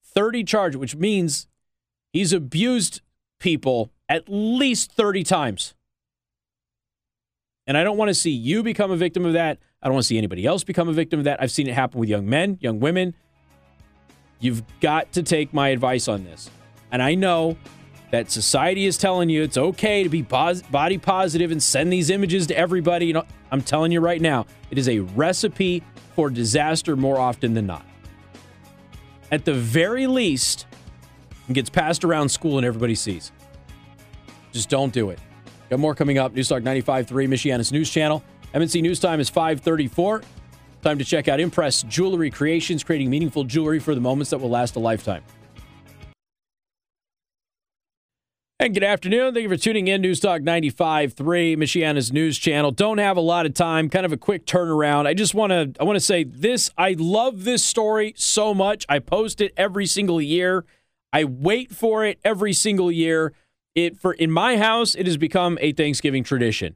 30 0.03 0.43
charges, 0.43 0.77
which 0.77 0.95
means 0.95 1.47
he's 2.11 2.33
abused 2.33 3.01
people 3.39 3.91
at 4.09 4.23
least 4.27 4.91
30 4.91 5.23
times. 5.23 5.73
And 7.67 7.77
I 7.77 7.83
don't 7.83 7.97
want 7.97 8.09
to 8.09 8.15
see 8.15 8.31
you 8.31 8.63
become 8.63 8.91
a 8.91 8.95
victim 8.95 9.25
of 9.25 9.33
that. 9.33 9.59
I 9.81 9.87
don't 9.87 9.95
want 9.95 10.03
to 10.03 10.07
see 10.07 10.17
anybody 10.17 10.45
else 10.45 10.63
become 10.63 10.87
a 10.87 10.93
victim 10.93 11.19
of 11.19 11.25
that. 11.25 11.41
I've 11.41 11.51
seen 11.51 11.67
it 11.67 11.73
happen 11.73 11.99
with 11.99 12.09
young 12.09 12.27
men, 12.27 12.57
young 12.61 12.79
women. 12.79 13.13
You've 14.39 14.63
got 14.79 15.11
to 15.13 15.23
take 15.23 15.53
my 15.53 15.69
advice 15.69 16.07
on 16.07 16.23
this. 16.23 16.49
And 16.91 17.03
I 17.03 17.15
know 17.15 17.57
that 18.11 18.31
society 18.31 18.85
is 18.85 18.97
telling 18.97 19.29
you 19.29 19.43
it's 19.43 19.57
okay 19.57 20.03
to 20.03 20.09
be 20.09 20.23
pos- 20.23 20.61
body 20.61 20.97
positive 20.97 21.51
and 21.51 21.61
send 21.61 21.91
these 21.91 22.09
images 22.09 22.47
to 22.47 22.57
everybody. 22.57 23.07
You 23.07 23.13
know, 23.13 23.25
I'm 23.51 23.61
telling 23.61 23.91
you 23.91 23.99
right 23.99 24.21
now, 24.21 24.45
it 24.71 24.77
is 24.77 24.87
a 24.87 24.99
recipe 24.99 25.83
for 26.15 26.29
disaster 26.29 26.95
more 26.95 27.19
often 27.19 27.53
than 27.53 27.67
not. 27.67 27.85
At 29.31 29.43
the 29.43 29.53
very 29.53 30.07
least, 30.07 30.65
it 31.49 31.53
gets 31.53 31.69
passed 31.69 32.05
around 32.05 32.29
school 32.29 32.57
and 32.57 32.65
everybody 32.65 32.95
sees. 32.95 33.31
Just 34.53 34.69
don't 34.69 34.93
do 34.93 35.09
it. 35.09 35.19
Got 35.69 35.79
more 35.79 35.93
coming 35.93 36.17
up. 36.17 36.33
Newstalk 36.33 36.63
95.3, 36.63 37.07
Michiana's 37.27 37.71
news 37.71 37.89
channel. 37.89 38.23
MNC 38.53 38.81
News 38.81 38.99
Time 38.99 39.19
is 39.19 39.29
534. 39.29 40.23
Time 40.81 40.97
to 40.97 41.03
check 41.03 41.27
out 41.27 41.41
Impress 41.41 41.83
Jewelry 41.83 42.31
Creations, 42.31 42.83
creating 42.83 43.09
meaningful 43.09 43.43
jewelry 43.43 43.79
for 43.79 43.93
the 43.93 43.99
moments 43.99 44.29
that 44.29 44.37
will 44.37 44.49
last 44.49 44.77
a 44.77 44.79
lifetime. 44.79 45.23
And 48.59 48.73
good 48.73 48.83
afternoon. 48.83 49.35
Thank 49.35 49.43
you 49.43 49.49
for 49.49 49.55
tuning 49.55 49.87
in. 49.87 50.01
News 50.01 50.19
Talk 50.19 50.41
95.3, 50.41 51.13
Michiana's 51.55 52.11
news 52.11 52.39
channel. 52.39 52.71
Don't 52.71 52.97
have 52.97 53.15
a 53.15 53.21
lot 53.21 53.45
of 53.45 53.53
time, 53.53 53.87
kind 53.87 54.03
of 54.03 54.11
a 54.11 54.17
quick 54.17 54.47
turnaround. 54.47 55.05
I 55.05 55.13
just 55.13 55.35
want 55.35 55.51
to 55.51 55.71
I 55.79 55.83
want 55.83 55.95
to 55.95 56.03
say 56.03 56.23
this. 56.23 56.71
I 56.75 56.95
love 56.97 57.43
this 57.43 57.63
story 57.63 58.15
so 58.17 58.55
much. 58.55 58.83
I 58.89 58.97
post 58.97 59.41
it 59.41 59.53
every 59.57 59.85
single 59.85 60.19
year. 60.19 60.65
I 61.13 61.23
wait 61.23 61.71
for 61.71 62.03
it 62.03 62.19
every 62.25 62.51
single 62.51 62.91
year. 62.91 63.31
It 63.75 63.99
for 63.99 64.13
in 64.13 64.31
my 64.31 64.57
house, 64.57 64.95
it 64.95 65.05
has 65.05 65.17
become 65.17 65.59
a 65.61 65.71
Thanksgiving 65.71 66.23
tradition. 66.23 66.75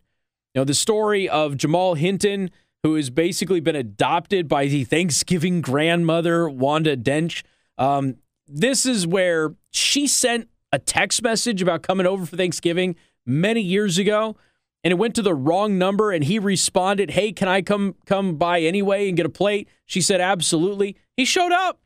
You 0.53 0.61
know, 0.61 0.65
the 0.65 0.75
story 0.75 1.27
of 1.27 1.57
Jamal 1.57 1.95
Hinton, 1.95 2.51
who 2.83 2.93
has 2.93 3.09
basically 3.09 3.59
been 3.59 3.75
adopted 3.75 4.47
by 4.47 4.67
the 4.67 4.83
Thanksgiving 4.83 5.61
grandmother, 5.61 6.47
Wanda 6.47 6.95
Dench. 6.95 7.41
Um, 7.79 8.17
this 8.47 8.85
is 8.85 9.07
where 9.07 9.55
she 9.71 10.05
sent 10.05 10.50
a 10.71 10.79
text 10.79 11.21
message 11.21 11.61
about 11.61 11.81
coming 11.81 12.05
over 12.05 12.25
for 12.25 12.37
Thanksgiving 12.37 12.95
many 13.25 13.61
years 13.61 13.97
ago 13.97 14.35
and 14.83 14.91
it 14.91 14.95
went 14.95 15.15
to 15.15 15.21
the 15.21 15.35
wrong 15.35 15.77
number 15.77 16.11
and 16.11 16.23
he 16.23 16.39
responded, 16.39 17.11
"Hey, 17.11 17.31
can 17.31 17.47
I 17.47 17.61
come 17.61 17.95
come 18.05 18.35
by 18.35 18.61
anyway 18.61 19.07
and 19.07 19.15
get 19.15 19.25
a 19.25 19.29
plate?" 19.29 19.67
She 19.85 20.01
said, 20.01 20.21
"Absolutely." 20.21 20.95
He 21.15 21.25
showed 21.25 21.51
up. 21.51 21.79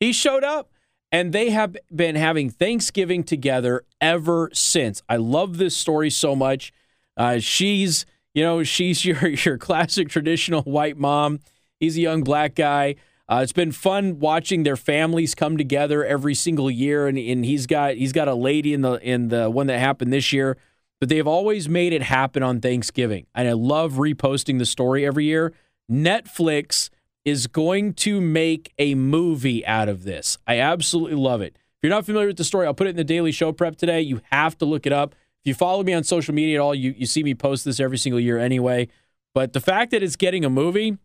He 0.00 0.12
showed 0.12 0.42
up 0.42 0.72
and 1.12 1.32
they 1.32 1.50
have 1.50 1.76
been 1.94 2.16
having 2.16 2.50
Thanksgiving 2.50 3.22
together 3.22 3.84
ever 4.00 4.50
since. 4.52 5.02
I 5.08 5.16
love 5.16 5.58
this 5.58 5.76
story 5.76 6.10
so 6.10 6.34
much. 6.34 6.72
Uh, 7.16 7.38
she's, 7.38 8.06
you 8.34 8.42
know, 8.42 8.62
she's 8.64 9.04
your 9.04 9.28
your 9.28 9.58
classic 9.58 10.08
traditional 10.08 10.62
white 10.62 10.96
mom. 10.96 11.38
He's 11.78 11.96
a 11.96 12.00
young 12.00 12.24
black 12.24 12.54
guy. 12.54 12.96
Uh, 13.32 13.40
it's 13.40 13.52
been 13.52 13.72
fun 13.72 14.18
watching 14.18 14.62
their 14.62 14.76
families 14.76 15.34
come 15.34 15.56
together 15.56 16.04
every 16.04 16.34
single 16.34 16.70
year, 16.70 17.06
and, 17.06 17.16
and 17.16 17.46
he's 17.46 17.66
got 17.66 17.94
he's 17.94 18.12
got 18.12 18.28
a 18.28 18.34
lady 18.34 18.74
in 18.74 18.82
the 18.82 18.92
in 18.96 19.28
the 19.28 19.48
one 19.48 19.68
that 19.68 19.78
happened 19.78 20.12
this 20.12 20.34
year, 20.34 20.58
but 21.00 21.08
they've 21.08 21.26
always 21.26 21.66
made 21.66 21.94
it 21.94 22.02
happen 22.02 22.42
on 22.42 22.60
Thanksgiving, 22.60 23.24
and 23.34 23.48
I 23.48 23.52
love 23.52 23.94
reposting 23.94 24.58
the 24.58 24.66
story 24.66 25.06
every 25.06 25.24
year. 25.24 25.54
Netflix 25.90 26.90
is 27.24 27.46
going 27.46 27.94
to 27.94 28.20
make 28.20 28.74
a 28.78 28.94
movie 28.96 29.64
out 29.64 29.88
of 29.88 30.04
this. 30.04 30.36
I 30.46 30.58
absolutely 30.58 31.16
love 31.16 31.40
it. 31.40 31.56
If 31.56 31.84
you're 31.84 31.90
not 31.90 32.04
familiar 32.04 32.26
with 32.26 32.36
the 32.36 32.44
story, 32.44 32.66
I'll 32.66 32.74
put 32.74 32.86
it 32.86 32.90
in 32.90 32.96
the 32.96 33.02
daily 33.02 33.32
show 33.32 33.50
prep 33.50 33.76
today. 33.76 34.02
You 34.02 34.20
have 34.30 34.58
to 34.58 34.66
look 34.66 34.84
it 34.84 34.92
up. 34.92 35.14
If 35.40 35.46
you 35.46 35.54
follow 35.54 35.82
me 35.82 35.94
on 35.94 36.04
social 36.04 36.34
media 36.34 36.58
at 36.58 36.60
all, 36.60 36.74
you, 36.74 36.94
you 36.98 37.06
see 37.06 37.22
me 37.22 37.34
post 37.34 37.64
this 37.64 37.80
every 37.80 37.96
single 37.96 38.20
year 38.20 38.36
anyway. 38.36 38.88
But 39.34 39.54
the 39.54 39.60
fact 39.60 39.90
that 39.92 40.02
it's 40.02 40.16
getting 40.16 40.44
a 40.44 40.50
movie, 40.50 40.98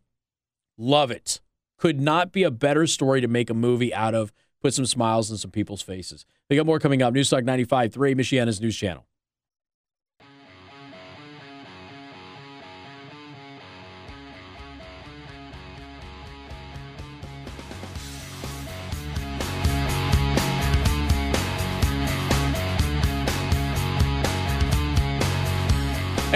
love 0.77 1.09
it 1.09 1.39
could 1.77 1.99
not 1.99 2.31
be 2.31 2.43
a 2.43 2.51
better 2.51 2.87
story 2.87 3.21
to 3.21 3.27
make 3.27 3.49
a 3.49 3.53
movie 3.53 3.93
out 3.93 4.15
of, 4.15 4.31
put 4.61 4.73
some 4.73 4.85
smiles 4.85 5.31
on 5.31 5.37
some 5.37 5.51
people's 5.51 5.81
faces. 5.81 6.25
We 6.49 6.55
got 6.55 6.65
more 6.65 6.79
coming 6.79 7.01
up. 7.01 7.13
Newstalk 7.13 7.43
95.3, 7.43 7.91
Michiana's 8.15 8.59
news 8.59 8.75
channel. 8.75 9.05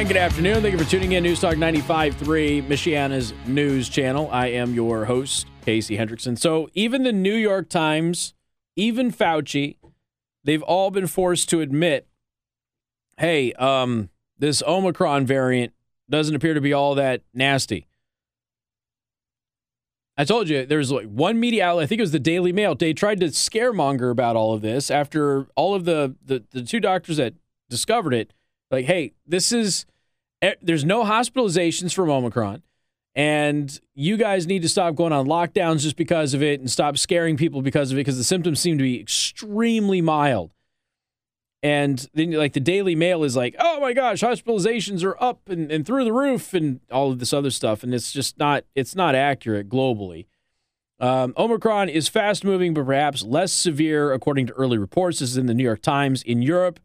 And 0.01 0.07
good 0.07 0.17
afternoon. 0.17 0.63
Thank 0.63 0.71
you 0.71 0.79
for 0.79 0.89
tuning 0.89 1.11
in. 1.11 1.21
News 1.21 1.41
Talk 1.41 1.57
95.3, 1.57 2.67
Michiana's 2.67 3.35
news 3.45 3.87
channel. 3.87 4.27
I 4.31 4.47
am 4.47 4.73
your 4.73 5.05
host, 5.05 5.45
Casey 5.63 5.95
Hendrickson. 5.95 6.39
So 6.39 6.69
even 6.73 7.03
the 7.03 7.11
New 7.11 7.35
York 7.35 7.69
Times, 7.69 8.33
even 8.75 9.11
Fauci, 9.11 9.75
they've 10.43 10.63
all 10.63 10.89
been 10.89 11.05
forced 11.05 11.49
to 11.49 11.61
admit, 11.61 12.07
hey, 13.19 13.53
um, 13.53 14.09
this 14.39 14.63
Omicron 14.65 15.27
variant 15.27 15.71
doesn't 16.09 16.33
appear 16.33 16.55
to 16.55 16.61
be 16.61 16.73
all 16.73 16.95
that 16.95 17.21
nasty. 17.31 17.85
I 20.17 20.23
told 20.23 20.49
you 20.49 20.65
there's 20.65 20.91
like 20.91 21.05
one 21.05 21.39
media 21.39 21.67
outlet, 21.67 21.83
I 21.83 21.85
think 21.85 21.99
it 21.99 22.01
was 22.01 22.11
the 22.11 22.17
Daily 22.17 22.51
Mail. 22.51 22.73
They 22.73 22.93
tried 22.93 23.19
to 23.19 23.27
scaremonger 23.27 24.09
about 24.09 24.35
all 24.35 24.55
of 24.55 24.63
this 24.63 24.89
after 24.89 25.45
all 25.55 25.75
of 25.75 25.85
the, 25.85 26.15
the, 26.25 26.43
the 26.49 26.63
two 26.63 26.79
doctors 26.79 27.17
that 27.17 27.35
discovered 27.69 28.15
it 28.15 28.33
like, 28.71 28.85
hey, 28.85 29.13
this 29.27 29.51
is 29.51 29.85
eh, 30.41 30.53
there's 30.61 30.85
no 30.85 31.03
hospitalizations 31.03 31.93
from 31.93 32.09
Omicron, 32.09 32.63
and 33.15 33.79
you 33.93 34.17
guys 34.17 34.47
need 34.47 34.61
to 34.61 34.69
stop 34.69 34.95
going 34.95 35.13
on 35.13 35.27
lockdowns 35.27 35.81
just 35.81 35.97
because 35.97 36.33
of 36.33 36.41
it 36.41 36.59
and 36.59 36.71
stop 36.71 36.97
scaring 36.97 37.37
people 37.37 37.61
because 37.61 37.91
of 37.91 37.97
it 37.97 38.01
because 38.01 38.17
the 38.17 38.23
symptoms 38.23 38.59
seem 38.59 38.77
to 38.77 38.83
be 38.83 38.99
extremely 38.99 40.01
mild. 40.01 40.53
And 41.63 42.09
then, 42.15 42.31
like, 42.31 42.53
the 42.53 42.59
Daily 42.59 42.95
Mail 42.95 43.23
is 43.23 43.35
like, 43.35 43.55
oh 43.59 43.79
my 43.79 43.93
gosh, 43.93 44.21
hospitalizations 44.21 45.03
are 45.03 45.21
up 45.21 45.47
and, 45.47 45.71
and 45.71 45.85
through 45.85 46.05
the 46.05 46.13
roof 46.13 46.55
and 46.55 46.79
all 46.91 47.11
of 47.11 47.19
this 47.19 47.33
other 47.33 47.51
stuff. 47.51 47.83
And 47.83 47.93
it's 47.93 48.11
just 48.11 48.39
not, 48.39 48.63
it's 48.73 48.95
not 48.95 49.13
accurate 49.13 49.69
globally. 49.69 50.25
Um, 50.99 51.33
Omicron 51.37 51.89
is 51.89 52.07
fast 52.07 52.43
moving, 52.43 52.73
but 52.73 52.85
perhaps 52.85 53.23
less 53.23 53.51
severe, 53.51 54.11
according 54.11 54.47
to 54.47 54.53
early 54.53 54.79
reports. 54.79 55.19
This 55.19 55.31
is 55.31 55.37
in 55.37 55.45
the 55.45 55.53
New 55.53 55.63
York 55.63 55.83
Times. 55.83 56.23
In 56.23 56.41
Europe, 56.41 56.79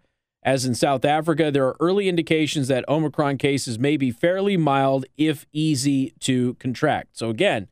as 0.47 0.65
in 0.65 0.77
South 0.77 1.05
Africa, 1.05 1.51
there 1.51 1.67
are 1.67 1.77
early 1.81 2.09
indications 2.09 2.69
that 2.69 2.89
Omicron 2.89 3.37
cases 3.37 3.81
may 3.81 3.97
be 3.97 4.13
fairly 4.13 4.57
mild 4.57 5.05
if 5.17 5.45
easy 5.53 6.15
to 6.21 6.55
contract. 6.55 7.19
So, 7.19 7.31
again, 7.31 7.67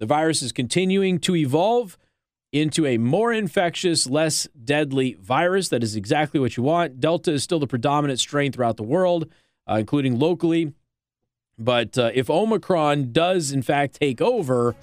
the 0.00 0.06
virus 0.06 0.40
is 0.40 0.50
continuing 0.50 1.18
to 1.20 1.36
evolve 1.36 1.98
into 2.50 2.86
a 2.86 2.96
more 2.96 3.30
infectious, 3.30 4.06
less 4.06 4.48
deadly 4.64 5.18
virus. 5.20 5.68
That 5.68 5.82
is 5.82 5.96
exactly 5.96 6.40
what 6.40 6.56
you 6.56 6.62
want. 6.62 6.98
Delta 6.98 7.30
is 7.30 7.42
still 7.42 7.58
the 7.58 7.66
predominant 7.66 8.18
strain 8.20 8.52
throughout 8.52 8.78
the 8.78 8.84
world, 8.84 9.28
uh, 9.68 9.74
including 9.74 10.18
locally. 10.18 10.72
But 11.58 11.98
uh, 11.98 12.10
if 12.14 12.30
Omicron 12.30 13.12
does, 13.12 13.52
in 13.52 13.60
fact, 13.60 14.00
take 14.00 14.22
over, 14.22 14.74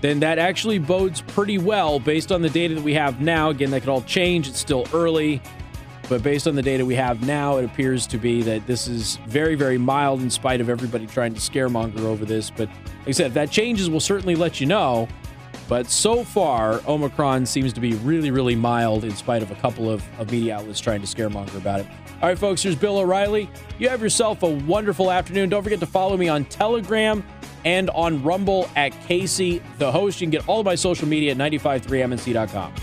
then 0.00 0.20
that 0.20 0.38
actually 0.38 0.78
bodes 0.78 1.22
pretty 1.22 1.58
well 1.58 1.98
based 1.98 2.30
on 2.30 2.40
the 2.40 2.50
data 2.50 2.76
that 2.76 2.84
we 2.84 2.94
have 2.94 3.20
now. 3.20 3.50
Again, 3.50 3.72
that 3.72 3.80
could 3.80 3.88
all 3.88 4.02
change. 4.02 4.46
It's 4.46 4.60
still 4.60 4.86
early. 4.92 5.42
But 6.08 6.22
based 6.22 6.46
on 6.46 6.54
the 6.54 6.62
data 6.62 6.84
we 6.86 6.94
have 6.94 7.26
now, 7.26 7.58
it 7.58 7.64
appears 7.64 8.06
to 8.08 8.18
be 8.18 8.42
that 8.42 8.66
this 8.66 8.88
is 8.88 9.16
very, 9.26 9.54
very 9.54 9.76
mild 9.76 10.22
in 10.22 10.30
spite 10.30 10.60
of 10.60 10.70
everybody 10.70 11.06
trying 11.06 11.34
to 11.34 11.40
scaremonger 11.40 12.00
over 12.00 12.24
this. 12.24 12.50
But 12.50 12.68
like 12.68 13.08
I 13.08 13.10
said, 13.12 13.26
if 13.26 13.34
that 13.34 13.50
changes, 13.50 13.90
we'll 13.90 14.00
certainly 14.00 14.34
let 14.34 14.60
you 14.60 14.66
know. 14.66 15.06
But 15.68 15.90
so 15.90 16.24
far, 16.24 16.80
Omicron 16.88 17.44
seems 17.44 17.74
to 17.74 17.80
be 17.80 17.92
really, 17.96 18.30
really 18.30 18.56
mild 18.56 19.04
in 19.04 19.14
spite 19.14 19.42
of 19.42 19.50
a 19.50 19.54
couple 19.56 19.90
of, 19.90 20.02
of 20.18 20.32
media 20.32 20.56
outlets 20.56 20.80
trying 20.80 21.02
to 21.02 21.06
scaremonger 21.06 21.56
about 21.56 21.80
it. 21.80 21.86
All 22.22 22.28
right, 22.28 22.38
folks, 22.38 22.62
here's 22.62 22.74
Bill 22.74 22.98
O'Reilly. 22.98 23.50
You 23.78 23.90
have 23.90 24.00
yourself 24.00 24.42
a 24.42 24.48
wonderful 24.48 25.10
afternoon. 25.10 25.50
Don't 25.50 25.62
forget 25.62 25.78
to 25.80 25.86
follow 25.86 26.16
me 26.16 26.28
on 26.28 26.46
Telegram 26.46 27.22
and 27.66 27.90
on 27.90 28.22
Rumble 28.22 28.68
at 28.76 28.92
Casey 29.02 29.62
the 29.78 29.92
host. 29.92 30.20
You 30.20 30.26
can 30.26 30.30
get 30.30 30.48
all 30.48 30.60
of 30.60 30.66
my 30.66 30.74
social 30.74 31.06
media 31.06 31.32
at 31.32 31.36
953mnc.com. 31.36 32.74